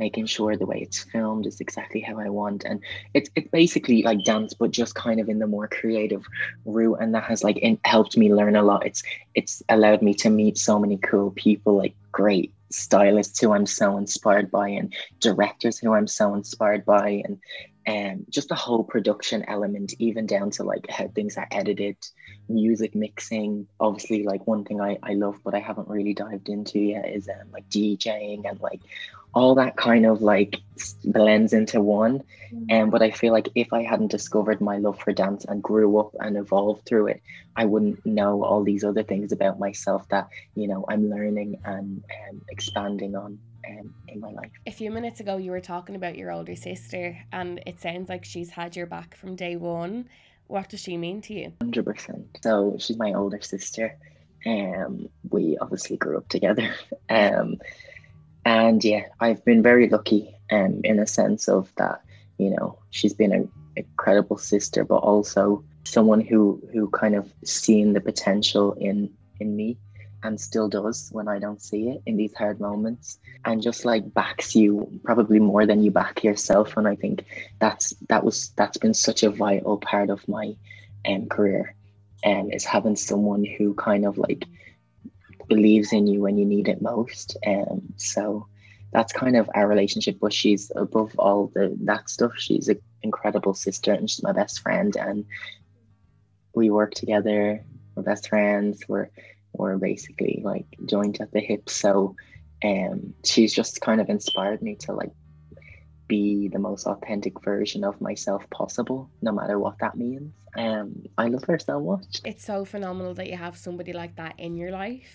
making 0.00 0.26
sure 0.26 0.56
the 0.56 0.66
way 0.66 0.80
it's 0.80 1.04
filmed 1.04 1.46
is 1.46 1.60
exactly 1.60 2.00
how 2.00 2.18
I 2.18 2.28
want. 2.28 2.64
And 2.64 2.82
it's 3.14 3.30
it's 3.36 3.50
basically 3.50 4.02
like 4.02 4.24
dance, 4.24 4.54
but 4.54 4.72
just 4.72 4.96
kind 4.96 5.20
of 5.20 5.28
in 5.28 5.38
the 5.38 5.46
more 5.46 5.68
creative 5.68 6.24
route. 6.64 6.98
And 7.00 7.14
that 7.14 7.24
has 7.24 7.44
like 7.44 7.58
in, 7.58 7.78
helped 7.84 8.16
me 8.16 8.34
learn 8.34 8.56
a 8.56 8.62
lot. 8.64 8.84
It's 8.84 9.02
it's 9.34 9.62
allowed 9.68 10.02
me 10.02 10.14
to 10.14 10.30
meet 10.30 10.58
so 10.58 10.80
many 10.80 10.96
cool 10.96 11.30
people, 11.30 11.76
like 11.76 11.94
great 12.10 12.52
stylists 12.70 13.40
who 13.40 13.52
I'm 13.52 13.66
so 13.66 13.96
inspired 13.96 14.50
by, 14.50 14.68
and 14.70 14.92
directors 15.20 15.78
who 15.78 15.92
I'm 15.92 16.08
so 16.08 16.34
inspired 16.34 16.84
by, 16.84 17.22
and 17.24 17.38
um, 17.86 18.26
just 18.28 18.48
the 18.48 18.54
whole 18.54 18.84
production 18.84 19.44
element, 19.48 19.94
even 19.98 20.26
down 20.26 20.50
to 20.52 20.64
like 20.64 20.88
how 20.90 21.08
things 21.08 21.36
are 21.36 21.48
edited, 21.50 21.96
music 22.48 22.94
mixing. 22.94 23.66
Obviously, 23.80 24.24
like 24.24 24.46
one 24.46 24.64
thing 24.64 24.80
I, 24.80 24.98
I 25.02 25.14
love, 25.14 25.40
but 25.44 25.54
I 25.54 25.60
haven't 25.60 25.88
really 25.88 26.14
dived 26.14 26.48
into 26.48 26.78
yet 26.78 27.08
is 27.08 27.28
um, 27.28 27.50
like 27.52 27.68
DJing 27.68 28.48
and 28.48 28.60
like 28.60 28.80
all 29.34 29.54
that 29.56 29.76
kind 29.76 30.06
of 30.06 30.22
like 30.22 30.56
blends 31.04 31.52
into 31.52 31.80
one. 31.80 32.22
And 32.50 32.68
mm. 32.68 32.82
um, 32.82 32.90
but 32.90 33.02
I 33.02 33.10
feel 33.10 33.32
like 33.32 33.48
if 33.54 33.72
I 33.72 33.82
hadn't 33.82 34.10
discovered 34.10 34.60
my 34.60 34.78
love 34.78 34.98
for 34.98 35.12
dance 35.12 35.44
and 35.44 35.62
grew 35.62 35.98
up 35.98 36.14
and 36.18 36.36
evolved 36.36 36.84
through 36.84 37.08
it, 37.08 37.22
I 37.54 37.64
wouldn't 37.64 38.04
know 38.04 38.42
all 38.44 38.64
these 38.64 38.82
other 38.82 39.02
things 39.02 39.30
about 39.32 39.58
myself 39.58 40.08
that 40.08 40.28
you 40.54 40.66
know 40.66 40.84
I'm 40.88 41.08
learning 41.08 41.60
and 41.64 42.02
um, 42.28 42.40
expanding 42.48 43.14
on 43.14 43.38
um, 43.68 43.94
in 44.08 44.20
my 44.20 44.30
life. 44.30 44.50
A 44.66 44.72
few 44.72 44.90
minutes 44.90 45.20
ago, 45.20 45.36
you 45.36 45.52
were 45.52 45.60
talking 45.60 45.94
about 45.94 46.16
your 46.16 46.32
older 46.32 46.56
sister, 46.56 47.16
and 47.32 47.62
it 47.66 47.80
sounds 47.80 48.08
like 48.08 48.24
she's 48.24 48.50
had 48.50 48.74
your 48.74 48.86
back 48.86 49.16
from 49.16 49.36
day 49.36 49.56
one. 49.56 50.08
What 50.48 50.68
does 50.68 50.80
she 50.80 50.96
mean 50.96 51.20
to 51.22 51.34
you? 51.34 51.52
Hundred 51.60 51.84
percent. 51.84 52.38
So 52.42 52.76
she's 52.80 52.96
my 52.96 53.12
older 53.12 53.40
sister. 53.40 53.96
Um, 54.44 55.08
we 55.28 55.58
obviously 55.60 55.96
grew 55.96 56.16
up 56.18 56.28
together. 56.28 56.74
Um, 57.08 57.56
and 58.44 58.82
yeah, 58.84 59.06
I've 59.20 59.44
been 59.44 59.62
very 59.62 59.88
lucky. 59.88 60.36
Um, 60.52 60.80
in 60.82 60.98
a 60.98 61.06
sense 61.06 61.48
of 61.48 61.72
that, 61.76 62.02
you 62.36 62.50
know, 62.50 62.76
she's 62.90 63.14
been 63.14 63.32
an 63.32 63.48
incredible 63.76 64.36
sister, 64.36 64.84
but 64.84 64.96
also 64.96 65.64
someone 65.84 66.20
who 66.20 66.60
who 66.72 66.88
kind 66.90 67.14
of 67.14 67.32
seen 67.44 67.92
the 67.92 68.00
potential 68.00 68.72
in 68.72 69.10
in 69.38 69.56
me 69.56 69.78
and 70.22 70.40
still 70.40 70.68
does 70.68 71.08
when 71.12 71.28
I 71.28 71.38
don't 71.38 71.62
see 71.62 71.88
it 71.88 72.02
in 72.04 72.16
these 72.16 72.34
hard 72.34 72.60
moments 72.60 73.18
and 73.44 73.62
just 73.62 73.84
like 73.84 74.12
backs 74.12 74.54
you 74.54 75.00
probably 75.02 75.40
more 75.40 75.64
than 75.64 75.82
you 75.82 75.90
back 75.90 76.22
yourself 76.22 76.76
and 76.76 76.86
I 76.86 76.94
think 76.96 77.24
that's 77.58 77.94
that 78.08 78.24
was 78.24 78.50
that's 78.56 78.76
been 78.76 78.94
such 78.94 79.22
a 79.22 79.30
vital 79.30 79.78
part 79.78 80.10
of 80.10 80.26
my 80.28 80.54
um, 81.08 81.26
career 81.28 81.74
and 82.22 82.48
um, 82.48 82.52
is 82.52 82.64
having 82.64 82.96
someone 82.96 83.44
who 83.44 83.72
kind 83.74 84.04
of 84.04 84.18
like 84.18 84.44
believes 85.50 85.92
in 85.92 86.06
you 86.06 86.20
when 86.22 86.38
you 86.38 86.46
need 86.46 86.68
it 86.68 86.80
most. 86.80 87.36
Um 87.46 87.92
so 87.96 88.46
that's 88.92 89.12
kind 89.12 89.36
of 89.36 89.48
our 89.54 89.68
relationship 89.68 90.16
but 90.20 90.32
she's 90.32 90.72
above 90.74 91.12
all 91.18 91.50
the 91.54 91.76
that 91.90 92.08
stuff. 92.08 92.32
She's 92.36 92.68
an 92.68 92.80
incredible 93.02 93.54
sister 93.54 93.92
and 93.92 94.08
she's 94.08 94.22
my 94.22 94.32
best 94.32 94.60
friend 94.60 94.96
and 94.96 95.26
we 96.54 96.70
work 96.70 96.94
together. 96.94 97.64
We're 97.94 98.02
best 98.02 98.28
friends. 98.28 98.82
We're 98.88 99.10
we're 99.52 99.78
basically 99.78 100.40
like 100.42 100.66
joined 100.86 101.20
at 101.20 101.32
the 101.32 101.40
hip. 101.40 101.68
So 101.68 102.16
um 102.64 103.14
she's 103.24 103.52
just 103.60 103.80
kind 103.80 104.00
of 104.00 104.08
inspired 104.08 104.62
me 104.62 104.76
to 104.84 104.92
like 104.92 105.12
be 106.18 106.48
the 106.48 106.58
most 106.58 106.86
authentic 106.86 107.34
version 107.42 107.84
of 107.84 108.00
myself 108.00 108.42
possible, 108.50 109.08
no 109.22 109.32
matter 109.32 109.56
what 109.58 109.78
that 109.78 109.96
means. 109.96 110.32
Um 110.56 110.86
I 111.16 111.28
love 111.28 111.44
her 111.44 111.58
so 111.58 111.80
much. 111.80 112.20
It's 112.24 112.44
so 112.44 112.64
phenomenal 112.64 113.14
that 113.14 113.30
you 113.30 113.36
have 113.36 113.56
somebody 113.56 113.92
like 114.02 114.14
that 114.16 114.34
in 114.38 114.56
your 114.56 114.72
life 114.84 115.12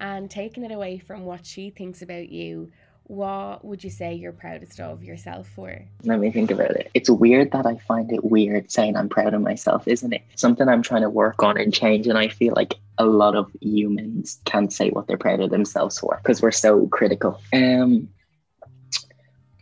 and 0.00 0.30
taking 0.30 0.64
it 0.64 0.72
away 0.72 0.98
from 0.98 1.24
what 1.24 1.44
she 1.44 1.70
thinks 1.70 2.00
about 2.02 2.28
you 2.40 2.70
what 3.08 3.64
would 3.64 3.84
you 3.84 3.90
say 3.90 4.14
you're 4.14 4.32
proudest 4.32 4.80
of 4.80 5.04
yourself 5.04 5.46
for? 5.54 5.80
Let 6.02 6.18
me 6.18 6.30
think 6.30 6.50
about 6.50 6.72
it. 6.72 6.90
It's 6.92 7.08
weird 7.08 7.52
that 7.52 7.66
I 7.66 7.76
find 7.76 8.12
it 8.12 8.24
weird 8.24 8.70
saying 8.70 8.96
I'm 8.96 9.08
proud 9.08 9.32
of 9.32 9.42
myself, 9.42 9.86
isn't 9.86 10.12
it? 10.12 10.22
Something 10.34 10.68
I'm 10.68 10.82
trying 10.82 11.02
to 11.02 11.10
work 11.10 11.42
on 11.42 11.56
and 11.56 11.72
change. 11.72 12.08
And 12.08 12.18
I 12.18 12.28
feel 12.28 12.54
like 12.56 12.74
a 12.98 13.06
lot 13.06 13.36
of 13.36 13.50
humans 13.60 14.40
can't 14.44 14.72
say 14.72 14.90
what 14.90 15.06
they're 15.06 15.16
proud 15.16 15.40
of 15.40 15.50
themselves 15.50 15.98
for 15.98 16.18
because 16.22 16.42
we're 16.42 16.50
so 16.50 16.88
critical. 16.88 17.40
Um, 17.52 18.08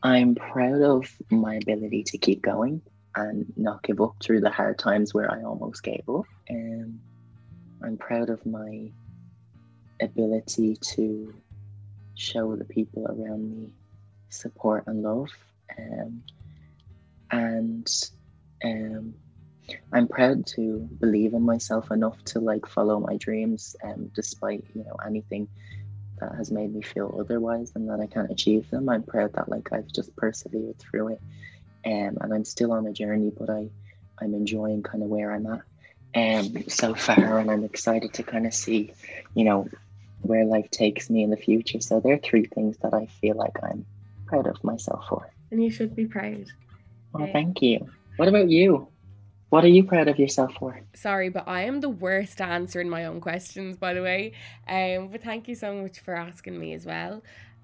I'm 0.04 0.34
proud 0.34 0.82
of 0.82 1.11
my 1.30 1.54
ability 1.54 2.02
to 2.08 2.18
keep 2.18 2.42
going 2.42 2.82
and 3.16 3.50
not 3.56 3.82
give 3.82 4.02
up 4.02 4.16
through 4.23 4.40
the 4.40 4.50
hard 4.50 4.78
times 4.78 5.14
where 5.14 5.32
I 5.32 5.42
almost 5.42 5.82
gave 5.82 6.04
up. 6.06 6.26
Um, 6.50 7.00
I'm 7.82 7.96
proud 7.96 8.28
of 8.28 8.44
my 8.44 8.90
ability 10.02 10.76
to 10.94 11.34
show 12.16 12.54
the 12.54 12.66
people 12.66 13.06
around 13.06 13.50
me 13.50 13.70
support 14.28 14.84
and 14.87 15.02
love. 15.02 15.30
Um, 15.78 16.23
and 17.30 17.88
um, 18.62 19.14
I'm 19.90 20.06
proud 20.06 20.46
to 20.49 20.87
believe 21.00 21.32
in 21.32 21.42
myself 21.42 21.90
enough 21.90 22.23
to 22.26 22.40
like 22.40 22.66
follow 22.66 23.00
my 23.00 23.16
dreams, 23.16 23.75
um, 23.82 24.11
despite 24.14 24.64
you 24.75 24.84
know 24.84 24.96
anything 25.06 25.49
that 26.21 26.35
has 26.37 26.50
made 26.50 26.75
me 26.75 26.83
feel 26.83 27.16
otherwise 27.18 27.73
and 27.75 27.88
that 27.88 28.00
I 28.00 28.06
can't 28.06 28.30
achieve 28.30 28.68
them. 28.71 28.88
I'm 28.88 29.02
proud 29.02 29.33
that 29.35 29.49
like 29.49 29.73
I've 29.73 29.92
just 29.92 30.14
persevered 30.16 30.78
through 30.78 31.14
it, 31.14 31.21
um, 31.87 32.18
and 32.21 32.33
I'm 32.33 32.44
still 32.44 32.73
on 32.73 32.87
a 32.87 32.92
journey, 32.92 33.33
but 33.37 33.50
I 33.50 33.71
I'm 34.21 34.35
enjoying 34.35 34.83
kind 34.83 35.02
of 35.02 35.09
where 35.09 35.33
I'm 35.33 35.47
at 35.47 35.62
um 36.16 36.68
so 36.68 36.94
far, 36.94 37.38
and 37.38 37.50
I'm 37.50 37.64
excited 37.64 38.14
to 38.14 38.23
kind 38.23 38.47
of 38.47 38.54
see, 38.54 38.94
you 39.35 39.44
know, 39.44 39.68
where 40.21 40.44
life 40.44 40.71
takes 40.71 41.11
me 41.11 41.23
in 41.23 41.30
the 41.30 41.37
future. 41.37 41.80
So 41.80 42.00
there 42.00 42.14
are 42.14 42.18
three 42.18 42.47
things 42.47 42.76
that 42.83 42.94
I 42.94 43.06
feel 43.21 43.37
like 43.37 43.56
I'm 43.62 43.87
proud 44.26 44.47
of 44.47 44.62
myself 44.64 45.06
for. 45.09 45.30
And 45.50 45.62
you 45.62 45.71
should 45.71 45.94
be 45.94 46.06
proud. 46.06 46.47
Well, 47.12 47.28
thank 47.33 47.62
you. 47.62 47.88
What 48.16 48.28
about 48.28 48.49
you? 48.49 48.88
What 49.54 49.64
are 49.64 49.68
you 49.68 49.84
proud 49.84 50.08
of 50.08 50.18
yourself 50.18 50.52
for? 50.58 50.80
Sorry, 50.94 51.28
but 51.28 51.46
I 51.46 51.62
am 51.62 51.80
the 51.80 51.88
worst 51.88 52.40
answering 52.40 52.88
my 52.88 53.04
own 53.04 53.20
questions, 53.20 53.76
by 53.76 53.94
the 53.94 54.02
way. 54.02 54.32
Um, 54.66 55.06
but 55.12 55.23
thank 55.23 55.46
you 55.46 55.54
so 55.54 55.73
much 55.80 56.00
for 56.00 56.12
asking 56.12 56.58
me 56.58 56.73
as 56.73 56.84
well. 56.84 57.23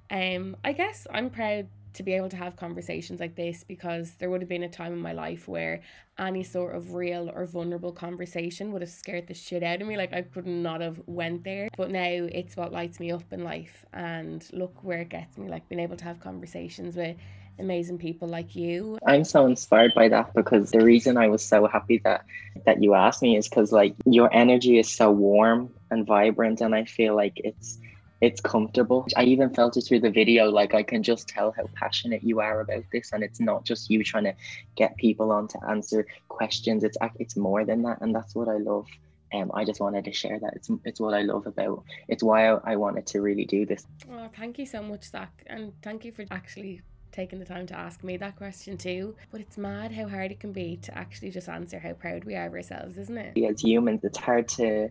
Um, 0.08 0.56
I 0.64 0.72
guess 0.72 1.08
I'm 1.12 1.30
proud 1.30 1.66
to 1.94 2.04
be 2.04 2.12
able 2.12 2.28
to 2.28 2.36
have 2.36 2.54
conversations 2.54 3.18
like 3.18 3.34
this 3.34 3.64
because 3.64 4.12
there 4.20 4.30
would 4.30 4.40
have 4.40 4.48
been 4.48 4.62
a 4.62 4.68
time 4.68 4.92
in 4.92 5.00
my 5.00 5.12
life 5.12 5.48
where 5.48 5.80
any 6.16 6.44
sort 6.44 6.76
of 6.76 6.94
real 6.94 7.28
or 7.34 7.44
vulnerable 7.44 7.90
conversation 7.90 8.70
would 8.70 8.82
have 8.82 8.90
scared 8.90 9.26
the 9.26 9.34
shit 9.34 9.64
out 9.64 9.82
of 9.82 9.88
me 9.88 9.96
like 9.96 10.12
I 10.12 10.22
could 10.22 10.46
not 10.46 10.80
have 10.80 11.00
went 11.06 11.42
there 11.42 11.68
but 11.76 11.90
now 11.90 12.06
it's 12.06 12.56
what 12.56 12.70
lights 12.70 13.00
me 13.00 13.10
up 13.10 13.32
in 13.32 13.42
life 13.42 13.84
and 13.92 14.48
look 14.52 14.84
where 14.84 15.00
it 15.00 15.08
gets 15.08 15.36
me 15.36 15.48
like 15.48 15.68
being 15.68 15.80
able 15.80 15.96
to 15.96 16.04
have 16.04 16.20
conversations 16.20 16.94
with 16.94 17.16
amazing 17.60 17.98
people 17.98 18.28
like 18.28 18.56
you 18.56 18.98
i'm 19.06 19.24
so 19.24 19.46
inspired 19.46 19.92
by 19.94 20.08
that 20.08 20.32
because 20.34 20.70
the 20.70 20.80
reason 20.80 21.16
i 21.16 21.28
was 21.28 21.44
so 21.44 21.66
happy 21.66 21.98
that 21.98 22.24
that 22.66 22.82
you 22.82 22.94
asked 22.94 23.22
me 23.22 23.36
is 23.36 23.48
because 23.48 23.72
like 23.72 23.94
your 24.04 24.32
energy 24.34 24.78
is 24.78 24.90
so 24.90 25.10
warm 25.10 25.72
and 25.90 26.06
vibrant 26.06 26.60
and 26.60 26.74
i 26.74 26.84
feel 26.84 27.14
like 27.14 27.40
it's 27.44 27.78
it's 28.20 28.40
comfortable. 28.40 29.06
I 29.16 29.24
even 29.24 29.50
felt 29.50 29.76
it 29.76 29.82
through 29.82 30.00
the 30.00 30.10
video. 30.10 30.50
Like 30.50 30.74
I 30.74 30.82
can 30.82 31.02
just 31.02 31.28
tell 31.28 31.52
how 31.52 31.68
passionate 31.74 32.22
you 32.22 32.40
are 32.40 32.60
about 32.60 32.84
this, 32.92 33.12
and 33.12 33.22
it's 33.22 33.40
not 33.40 33.64
just 33.64 33.90
you 33.90 34.04
trying 34.04 34.24
to 34.24 34.34
get 34.76 34.96
people 34.96 35.32
on 35.32 35.48
to 35.48 35.58
answer 35.68 36.06
questions. 36.28 36.84
It's 36.84 36.98
it's 37.18 37.36
more 37.36 37.64
than 37.64 37.82
that, 37.82 38.00
and 38.00 38.14
that's 38.14 38.34
what 38.34 38.48
I 38.48 38.58
love. 38.58 38.86
Um, 39.32 39.50
I 39.54 39.64
just 39.64 39.80
wanted 39.80 40.04
to 40.04 40.12
share 40.12 40.38
that. 40.40 40.54
It's 40.54 40.70
it's 40.84 41.00
what 41.00 41.14
I 41.14 41.22
love 41.22 41.46
about. 41.46 41.84
It's 42.08 42.22
why 42.22 42.50
I, 42.50 42.72
I 42.72 42.76
wanted 42.76 43.06
to 43.06 43.20
really 43.22 43.44
do 43.44 43.64
this. 43.64 43.86
Oh, 44.10 44.28
thank 44.36 44.58
you 44.58 44.66
so 44.66 44.82
much, 44.82 45.10
Zacc, 45.10 45.28
and 45.46 45.72
thank 45.82 46.04
you 46.04 46.12
for 46.12 46.24
actually 46.30 46.82
taking 47.12 47.38
the 47.38 47.44
time 47.44 47.66
to 47.66 47.78
ask 47.78 48.02
me 48.02 48.16
that 48.16 48.36
question 48.36 48.76
too. 48.76 49.14
But 49.30 49.40
it's 49.40 49.58
mad 49.58 49.92
how 49.92 50.08
hard 50.08 50.30
it 50.30 50.40
can 50.40 50.52
be 50.52 50.76
to 50.82 50.96
actually 50.96 51.30
just 51.30 51.48
answer 51.48 51.78
how 51.78 51.92
proud 51.92 52.24
we 52.24 52.34
are 52.34 52.46
of 52.46 52.54
ourselves, 52.54 52.98
isn't 52.98 53.18
it? 53.18 53.44
As 53.44 53.60
humans, 53.60 54.04
it's 54.04 54.18
hard 54.18 54.48
to 54.48 54.90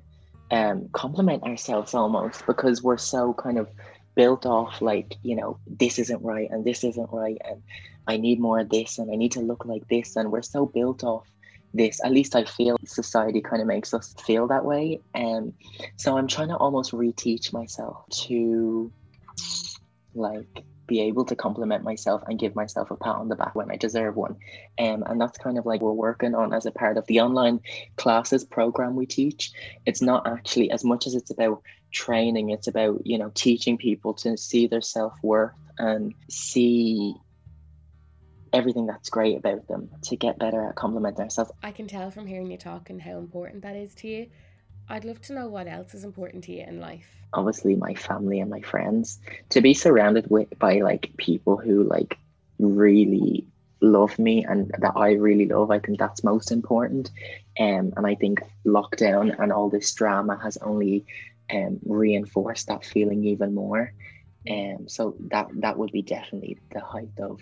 um, 0.51 0.89
compliment 0.91 1.43
ourselves 1.43 1.93
almost 1.93 2.45
because 2.45 2.81
we're 2.81 2.97
so 2.97 3.33
kind 3.33 3.57
of 3.57 3.69
built 4.15 4.45
off 4.45 4.81
like 4.81 5.15
you 5.21 5.35
know 5.35 5.57
this 5.65 5.99
isn't 5.99 6.21
right 6.23 6.49
and 6.51 6.65
this 6.65 6.83
isn't 6.83 7.09
right 7.11 7.37
and 7.45 7.61
i 8.07 8.17
need 8.17 8.39
more 8.39 8.59
of 8.59 8.69
this 8.69 8.97
and 8.97 9.09
i 9.11 9.15
need 9.15 9.31
to 9.31 9.39
look 9.39 9.65
like 9.65 9.87
this 9.87 10.15
and 10.15 10.31
we're 10.31 10.41
so 10.41 10.65
built 10.65 11.03
off 11.03 11.25
this 11.73 12.01
at 12.03 12.11
least 12.11 12.35
i 12.35 12.43
feel 12.43 12.75
society 12.83 13.39
kind 13.39 13.61
of 13.61 13.67
makes 13.67 13.93
us 13.93 14.13
feel 14.25 14.47
that 14.47 14.65
way 14.65 14.99
and 15.13 15.37
um, 15.37 15.53
so 15.95 16.17
i'm 16.17 16.27
trying 16.27 16.49
to 16.49 16.57
almost 16.57 16.91
reteach 16.91 17.53
myself 17.53 18.03
to 18.09 18.91
like 20.19 20.63
be 20.89 21.01
able 21.01 21.23
to 21.23 21.35
compliment 21.35 21.83
myself 21.83 22.23
and 22.27 22.39
give 22.39 22.55
myself 22.55 22.89
a 22.91 22.95
pat 22.95 23.15
on 23.15 23.29
the 23.29 23.35
back 23.35 23.55
when 23.55 23.71
I 23.71 23.77
deserve 23.77 24.15
one. 24.15 24.35
Um, 24.79 25.03
and 25.05 25.21
that's 25.21 25.37
kind 25.37 25.57
of 25.57 25.65
like 25.65 25.81
we're 25.81 25.93
working 25.93 26.33
on 26.33 26.51
as 26.51 26.65
a 26.65 26.71
part 26.71 26.97
of 26.97 27.05
the 27.05 27.21
online 27.21 27.61
classes 27.95 28.43
program 28.43 28.95
we 28.95 29.05
teach. 29.05 29.51
It's 29.85 30.01
not 30.01 30.27
actually 30.27 30.71
as 30.71 30.83
much 30.83 31.05
as 31.05 31.13
it's 31.13 31.29
about 31.31 31.61
training, 31.91 32.49
it's 32.49 32.67
about, 32.67 33.05
you 33.05 33.19
know, 33.19 33.31
teaching 33.33 33.77
people 33.77 34.15
to 34.15 34.35
see 34.35 34.67
their 34.67 34.81
self 34.81 35.13
worth 35.21 35.53
and 35.77 36.13
see 36.29 37.15
everything 38.51 38.87
that's 38.87 39.09
great 39.09 39.37
about 39.37 39.67
them 39.67 39.89
to 40.01 40.15
get 40.15 40.39
better 40.39 40.67
at 40.69 40.75
complimenting 40.75 41.23
ourselves. 41.23 41.51
I 41.61 41.71
can 41.71 41.87
tell 41.87 42.09
from 42.09 42.25
hearing 42.25 42.49
you 42.49 42.57
talk 42.57 42.89
and 42.89 43.01
how 43.01 43.19
important 43.19 43.61
that 43.61 43.75
is 43.75 43.93
to 43.95 44.07
you. 44.07 44.27
I'd 44.89 45.05
love 45.05 45.21
to 45.23 45.33
know 45.33 45.47
what 45.47 45.67
else 45.67 45.93
is 45.93 46.03
important 46.03 46.43
to 46.45 46.51
you 46.51 46.63
in 46.63 46.79
life. 46.79 47.07
Obviously 47.33 47.75
my 47.75 47.93
family 47.93 48.39
and 48.39 48.49
my 48.49 48.61
friends. 48.61 49.19
To 49.49 49.61
be 49.61 49.73
surrounded 49.73 50.29
with 50.29 50.57
by 50.57 50.81
like 50.81 51.11
people 51.17 51.57
who 51.57 51.83
like 51.83 52.17
really 52.57 53.45
love 53.81 54.17
me 54.19 54.43
and 54.43 54.71
that 54.79 54.93
I 54.95 55.13
really 55.13 55.45
love 55.45 55.71
I 55.71 55.79
think 55.79 55.99
that's 55.99 56.23
most 56.23 56.51
important. 56.51 57.11
Um, 57.59 57.93
and 57.95 58.05
I 58.05 58.15
think 58.15 58.41
lockdown 58.65 59.39
and 59.39 59.53
all 59.53 59.69
this 59.69 59.93
drama 59.93 60.39
has 60.41 60.57
only 60.57 61.05
um, 61.53 61.79
reinforced 61.85 62.67
that 62.67 62.83
feeling 62.83 63.23
even 63.25 63.53
more. 63.53 63.93
Um, 64.49 64.87
so 64.87 65.15
that 65.31 65.47
that 65.55 65.77
would 65.77 65.91
be 65.91 66.01
definitely 66.01 66.57
the 66.71 66.79
height 66.79 67.11
of 67.19 67.41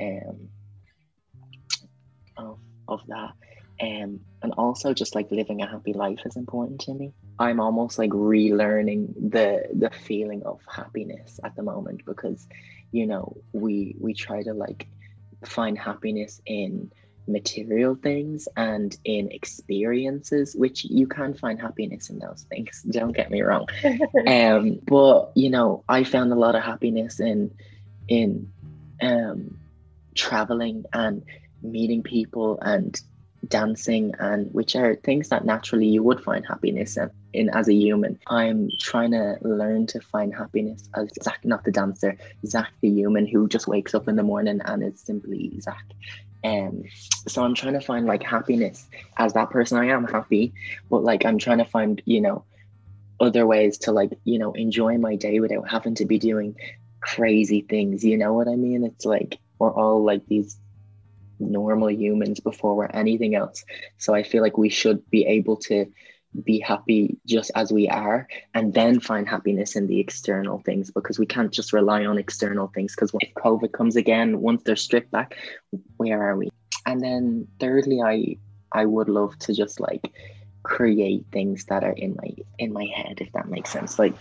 um, 0.00 0.48
of, 2.36 2.58
of 2.88 3.06
that 3.06 3.34
um, 3.82 4.20
and 4.42 4.52
also 4.56 4.94
just 4.94 5.14
like 5.16 5.30
living 5.32 5.60
a 5.60 5.66
happy 5.68 5.92
life 5.92 6.20
is 6.24 6.36
important 6.36 6.82
to 6.82 6.94
me. 6.94 7.12
I'm 7.38 7.58
almost 7.58 7.98
like 7.98 8.10
relearning 8.10 9.12
the 9.32 9.64
the 9.74 9.90
feeling 9.90 10.44
of 10.44 10.60
happiness 10.72 11.40
at 11.42 11.56
the 11.56 11.62
moment 11.62 12.04
because 12.06 12.46
you 12.92 13.06
know 13.06 13.36
we 13.52 13.96
we 13.98 14.14
try 14.14 14.42
to 14.44 14.54
like 14.54 14.86
find 15.44 15.76
happiness 15.76 16.40
in 16.46 16.92
material 17.26 17.94
things 17.94 18.48
and 18.56 18.96
in 19.04 19.30
experiences 19.30 20.56
which 20.56 20.84
you 20.84 21.06
can 21.06 21.34
find 21.34 21.60
happiness 21.60 22.10
in 22.10 22.18
those 22.18 22.44
things 22.50 22.82
don't 22.90 23.16
get 23.16 23.30
me 23.30 23.42
wrong. 23.42 23.66
Um 24.26 24.78
but 24.86 25.32
you 25.34 25.50
know 25.50 25.84
i 25.88 26.04
found 26.04 26.32
a 26.32 26.36
lot 26.36 26.54
of 26.54 26.62
happiness 26.62 27.20
in 27.20 27.52
in 28.08 28.52
um 29.00 29.56
traveling 30.14 30.84
and 30.92 31.24
meeting 31.62 32.02
people 32.02 32.58
and 32.60 33.00
dancing 33.48 34.14
and 34.18 34.52
which 34.52 34.76
are 34.76 34.94
things 34.96 35.28
that 35.28 35.44
naturally 35.44 35.86
you 35.86 36.02
would 36.02 36.22
find 36.22 36.46
happiness 36.46 36.96
in, 36.96 37.10
in 37.32 37.48
as 37.50 37.68
a 37.68 37.74
human. 37.74 38.18
I'm 38.28 38.70
trying 38.78 39.10
to 39.12 39.38
learn 39.42 39.86
to 39.88 40.00
find 40.00 40.34
happiness 40.34 40.88
as 40.94 41.10
zacc 41.20 41.44
not 41.44 41.64
the 41.64 41.72
dancer 41.72 42.16
zacc 42.46 42.68
the 42.80 42.88
human 42.88 43.26
who 43.26 43.48
just 43.48 43.66
wakes 43.66 43.94
up 43.94 44.08
in 44.08 44.16
the 44.16 44.22
morning 44.22 44.60
and 44.64 44.82
is 44.82 45.00
simply 45.00 45.60
zacc. 45.60 45.76
Um 46.44 46.84
so 47.28 47.42
i'm 47.42 47.54
trying 47.54 47.74
to 47.74 47.80
find 47.80 48.06
like 48.06 48.22
happiness. 48.22 48.88
As 49.16 49.32
that 49.32 49.50
person 49.50 49.78
i 49.78 49.86
am 49.86 50.04
happy 50.04 50.54
but 50.88 51.02
like 51.02 51.24
i'm 51.24 51.38
trying 51.38 51.58
to 51.58 51.64
find 51.64 52.00
you 52.04 52.20
know 52.20 52.44
other 53.20 53.46
ways 53.46 53.78
to 53.78 53.92
like 53.92 54.12
you 54.24 54.38
know 54.38 54.52
enjoy 54.52 54.98
my 54.98 55.16
day 55.16 55.40
without 55.40 55.68
having 55.68 55.94
to 55.96 56.04
be 56.04 56.18
doing 56.18 56.56
crazy 57.00 57.62
things. 57.62 58.04
You 58.04 58.16
know 58.16 58.32
what 58.32 58.46
i 58.46 58.54
mean? 58.54 58.84
It's 58.84 59.04
like 59.04 59.38
we're 59.58 59.72
all 59.72 60.04
like 60.04 60.26
these 60.26 60.56
normal 61.50 61.90
humans 61.90 62.40
before 62.40 62.76
we're 62.76 62.86
anything 62.86 63.34
else. 63.34 63.64
So 63.98 64.14
I 64.14 64.22
feel 64.22 64.42
like 64.42 64.58
we 64.58 64.68
should 64.68 65.08
be 65.10 65.26
able 65.26 65.56
to 65.68 65.86
be 66.44 66.60
happy 66.60 67.18
just 67.26 67.50
as 67.54 67.72
we 67.72 67.88
are 67.88 68.26
and 68.54 68.72
then 68.72 69.00
find 69.00 69.28
happiness 69.28 69.76
in 69.76 69.86
the 69.86 70.00
external 70.00 70.58
things 70.60 70.90
because 70.90 71.18
we 71.18 71.26
can't 71.26 71.52
just 71.52 71.72
rely 71.72 72.06
on 72.06 72.16
external 72.16 72.68
things 72.68 72.94
because 72.94 73.12
if 73.20 73.34
covid 73.34 73.70
comes 73.72 73.96
again 73.96 74.40
once 74.40 74.62
they're 74.62 74.74
stripped 74.74 75.10
back 75.10 75.36
where 75.98 76.22
are 76.22 76.36
we 76.36 76.48
and 76.86 77.02
then 77.02 77.46
thirdly 77.60 78.00
i 78.00 78.34
i 78.72 78.86
would 78.86 79.10
love 79.10 79.38
to 79.38 79.52
just 79.52 79.78
like 79.78 80.10
create 80.62 81.24
things 81.32 81.66
that 81.66 81.84
are 81.84 81.92
in 81.92 82.16
my 82.16 82.30
in 82.58 82.72
my 82.72 82.86
head 82.96 83.18
if 83.20 83.30
that 83.32 83.48
makes 83.48 83.68
sense 83.68 83.98
like 83.98 84.14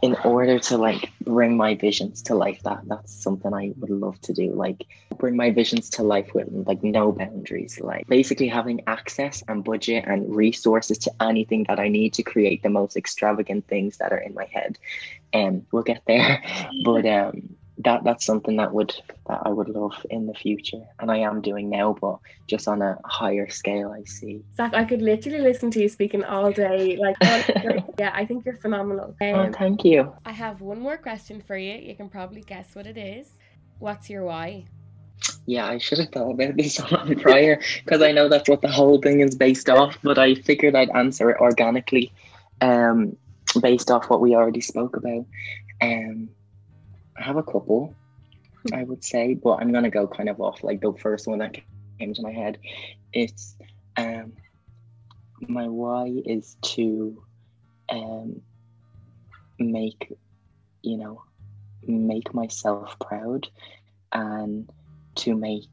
in 0.00 0.14
order 0.24 0.58
to 0.58 0.78
like 0.78 1.10
bring 1.22 1.56
my 1.56 1.74
visions 1.74 2.22
to 2.22 2.34
life 2.34 2.62
that 2.62 2.80
that's 2.86 3.12
something 3.12 3.52
i 3.52 3.72
would 3.78 3.90
love 3.90 4.20
to 4.20 4.32
do 4.32 4.52
like 4.52 4.86
bring 5.16 5.36
my 5.36 5.50
visions 5.50 5.90
to 5.90 6.02
life 6.02 6.32
with 6.34 6.46
like 6.50 6.82
no 6.84 7.10
boundaries 7.10 7.80
like 7.80 8.06
basically 8.06 8.46
having 8.46 8.80
access 8.86 9.42
and 9.48 9.64
budget 9.64 10.04
and 10.06 10.34
resources 10.34 10.98
to 10.98 11.10
anything 11.20 11.64
that 11.68 11.80
i 11.80 11.88
need 11.88 12.12
to 12.14 12.22
create 12.22 12.62
the 12.62 12.70
most 12.70 12.96
extravagant 12.96 13.66
things 13.66 13.96
that 13.98 14.12
are 14.12 14.18
in 14.18 14.34
my 14.34 14.44
head. 14.52 14.78
And 15.32 15.56
um, 15.56 15.66
we'll 15.72 15.82
get 15.82 16.02
there 16.06 16.42
but 16.84 17.04
um 17.04 17.57
that 17.84 18.02
that's 18.04 18.24
something 18.24 18.56
that 18.56 18.72
would 18.72 18.94
that 19.28 19.40
I 19.44 19.50
would 19.50 19.68
love 19.68 19.94
in 20.10 20.26
the 20.26 20.34
future, 20.34 20.82
and 20.98 21.10
I 21.10 21.18
am 21.18 21.40
doing 21.40 21.70
now, 21.70 21.96
but 22.00 22.18
just 22.46 22.66
on 22.66 22.82
a 22.82 22.98
higher 23.04 23.48
scale. 23.48 23.90
I 23.90 24.04
see. 24.04 24.42
Zacc, 24.58 24.74
I 24.74 24.84
could 24.84 25.02
literally 25.02 25.40
listen 25.40 25.70
to 25.72 25.80
you 25.80 25.88
speaking 25.88 26.24
all 26.24 26.50
day. 26.50 26.96
Like, 26.96 27.16
yeah, 27.98 28.10
I 28.14 28.24
think 28.26 28.44
you're 28.44 28.56
phenomenal. 28.56 29.14
Oh, 29.20 29.34
um, 29.34 29.48
oh, 29.48 29.52
thank 29.56 29.84
you. 29.84 30.12
I 30.24 30.32
have 30.32 30.60
one 30.60 30.80
more 30.80 30.96
question 30.96 31.40
for 31.40 31.56
you. 31.56 31.74
You 31.74 31.94
can 31.94 32.08
probably 32.08 32.40
guess 32.40 32.74
what 32.74 32.86
it 32.86 32.98
is. 32.98 33.32
What's 33.78 34.10
your 34.10 34.24
why? 34.24 34.64
Yeah, 35.46 35.66
I 35.66 35.78
should 35.78 35.98
have 35.98 36.10
thought 36.10 36.32
about 36.32 36.56
this 36.56 36.80
on 36.92 37.14
prior 37.20 37.60
because 37.84 38.02
I 38.02 38.12
know 38.12 38.28
that's 38.28 38.48
what 38.48 38.62
the 38.62 38.70
whole 38.70 39.00
thing 39.00 39.20
is 39.20 39.36
based 39.36 39.68
off. 39.68 39.98
But 40.02 40.18
I 40.18 40.34
figured 40.34 40.74
I'd 40.74 40.90
answer 40.90 41.30
it 41.30 41.40
organically, 41.40 42.12
um, 42.60 43.16
based 43.60 43.90
off 43.90 44.10
what 44.10 44.20
we 44.20 44.34
already 44.34 44.60
spoke 44.60 44.96
about. 44.96 45.26
Um, 45.80 46.30
I 47.18 47.24
have 47.24 47.36
a 47.36 47.42
couple, 47.42 47.96
I 48.72 48.84
would 48.84 49.02
say, 49.02 49.34
but 49.34 49.54
I'm 49.54 49.72
gonna 49.72 49.90
go 49.90 50.06
kind 50.06 50.28
of 50.28 50.40
off 50.40 50.62
like 50.62 50.80
the 50.80 50.92
first 50.92 51.26
one 51.26 51.38
that 51.38 51.56
came 51.98 52.14
to 52.14 52.22
my 52.22 52.32
head. 52.32 52.58
It's 53.12 53.56
um 53.96 54.32
my 55.40 55.68
why 55.68 56.12
is 56.24 56.56
to 56.62 57.22
um 57.88 58.42
make 59.58 60.12
you 60.82 60.96
know 60.96 61.22
make 61.86 62.34
myself 62.34 62.96
proud 63.00 63.48
and 64.12 64.70
to 65.16 65.34
make 65.34 65.68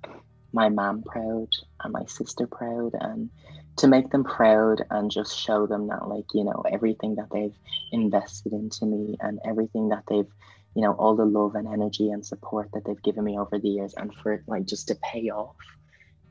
my 0.51 0.69
mom 0.69 1.03
proud 1.03 1.49
and 1.83 1.93
my 1.93 2.05
sister 2.05 2.47
proud 2.47 2.93
and 2.99 3.29
to 3.77 3.87
make 3.87 4.09
them 4.09 4.23
proud 4.23 4.81
and 4.89 5.11
just 5.11 5.37
show 5.37 5.67
them 5.67 5.87
that 5.87 6.07
like 6.07 6.25
you 6.33 6.43
know 6.43 6.63
everything 6.71 7.15
that 7.15 7.27
they've 7.31 7.57
invested 7.91 8.53
into 8.53 8.85
me 8.85 9.17
and 9.19 9.39
everything 9.45 9.89
that 9.89 10.03
they've 10.07 10.31
you 10.75 10.81
know 10.81 10.93
all 10.93 11.15
the 11.15 11.25
love 11.25 11.55
and 11.55 11.67
energy 11.67 12.09
and 12.09 12.25
support 12.25 12.69
that 12.73 12.83
they've 12.85 13.01
given 13.01 13.23
me 13.23 13.39
over 13.39 13.57
the 13.57 13.69
years 13.69 13.93
and 13.95 14.13
for 14.15 14.43
like 14.47 14.65
just 14.65 14.89
to 14.89 14.95
pay 14.95 15.29
off 15.29 15.55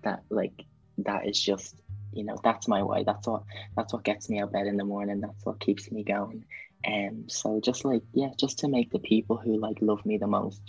that 0.02 0.22
like 0.30 0.64
that 0.98 1.26
is 1.26 1.40
just 1.40 1.74
you 2.12 2.24
know 2.24 2.38
that's 2.42 2.68
my 2.68 2.82
why. 2.82 3.02
That's 3.02 3.26
what 3.26 3.42
that's 3.76 3.92
what 3.92 4.04
gets 4.04 4.28
me 4.30 4.38
out 4.38 4.48
of 4.48 4.52
bed 4.52 4.66
in 4.66 4.76
the 4.76 4.84
morning. 4.84 5.20
That's 5.20 5.44
what 5.44 5.60
keeps 5.60 5.90
me 5.90 6.04
going. 6.04 6.44
And 6.84 7.24
um, 7.24 7.28
so 7.28 7.60
just 7.62 7.84
like 7.84 8.02
yeah 8.12 8.30
just 8.38 8.60
to 8.60 8.68
make 8.68 8.90
the 8.90 8.98
people 8.98 9.36
who 9.36 9.58
like 9.58 9.78
love 9.80 10.04
me 10.06 10.18
the 10.18 10.26
most 10.26 10.60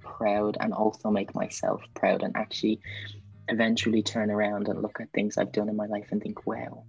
proud 0.00 0.56
and 0.58 0.72
also 0.72 1.10
make 1.10 1.34
myself 1.34 1.82
proud 1.94 2.22
and 2.22 2.36
actually 2.36 2.80
eventually 3.48 4.02
turn 4.02 4.30
around 4.30 4.68
and 4.68 4.82
look 4.82 5.00
at 5.00 5.12
things 5.12 5.36
I've 5.36 5.52
done 5.52 5.68
in 5.68 5.76
my 5.76 5.86
life 5.86 6.08
and 6.10 6.22
think, 6.22 6.46
wow, 6.46 6.84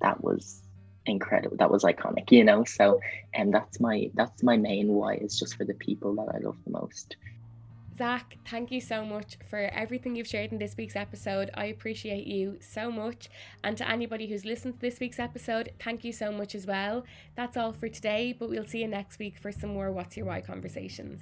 that 0.00 0.22
was 0.22 0.62
incredible. 1.10 1.56
That 1.56 1.70
was 1.70 1.84
iconic, 1.84 2.30
you 2.30 2.44
know? 2.44 2.64
So 2.64 3.00
and 3.34 3.54
um, 3.54 3.60
that's 3.60 3.80
my 3.80 4.10
that's 4.14 4.42
my 4.42 4.56
main 4.56 4.88
why 4.88 5.14
is 5.14 5.38
just 5.38 5.56
for 5.56 5.64
the 5.64 5.74
people 5.74 6.14
that 6.16 6.28
I 6.34 6.38
love 6.38 6.56
the 6.64 6.70
most. 6.70 7.16
Zacc, 8.00 8.22
thank 8.46 8.70
you 8.70 8.80
so 8.80 9.04
much 9.04 9.36
for 9.50 9.58
everything 9.58 10.16
you've 10.16 10.26
shared 10.26 10.52
in 10.52 10.58
this 10.58 10.74
week's 10.74 10.96
episode. 10.96 11.50
I 11.52 11.66
appreciate 11.66 12.26
you 12.26 12.56
so 12.60 12.90
much. 12.90 13.28
And 13.62 13.76
to 13.76 13.86
anybody 13.86 14.26
who's 14.26 14.46
listened 14.46 14.74
to 14.74 14.80
this 14.80 14.98
week's 15.00 15.18
episode, 15.18 15.72
thank 15.78 16.02
you 16.02 16.12
so 16.12 16.32
much 16.32 16.54
as 16.54 16.66
well. 16.66 17.04
That's 17.36 17.58
all 17.58 17.74
for 17.74 17.90
today, 17.90 18.32
but 18.32 18.48
we'll 18.48 18.64
see 18.64 18.80
you 18.80 18.88
next 18.88 19.18
week 19.18 19.38
for 19.38 19.52
some 19.52 19.74
more 19.74 19.92
What's 19.92 20.16
Your 20.16 20.24
Why 20.24 20.40
conversations. 20.40 21.20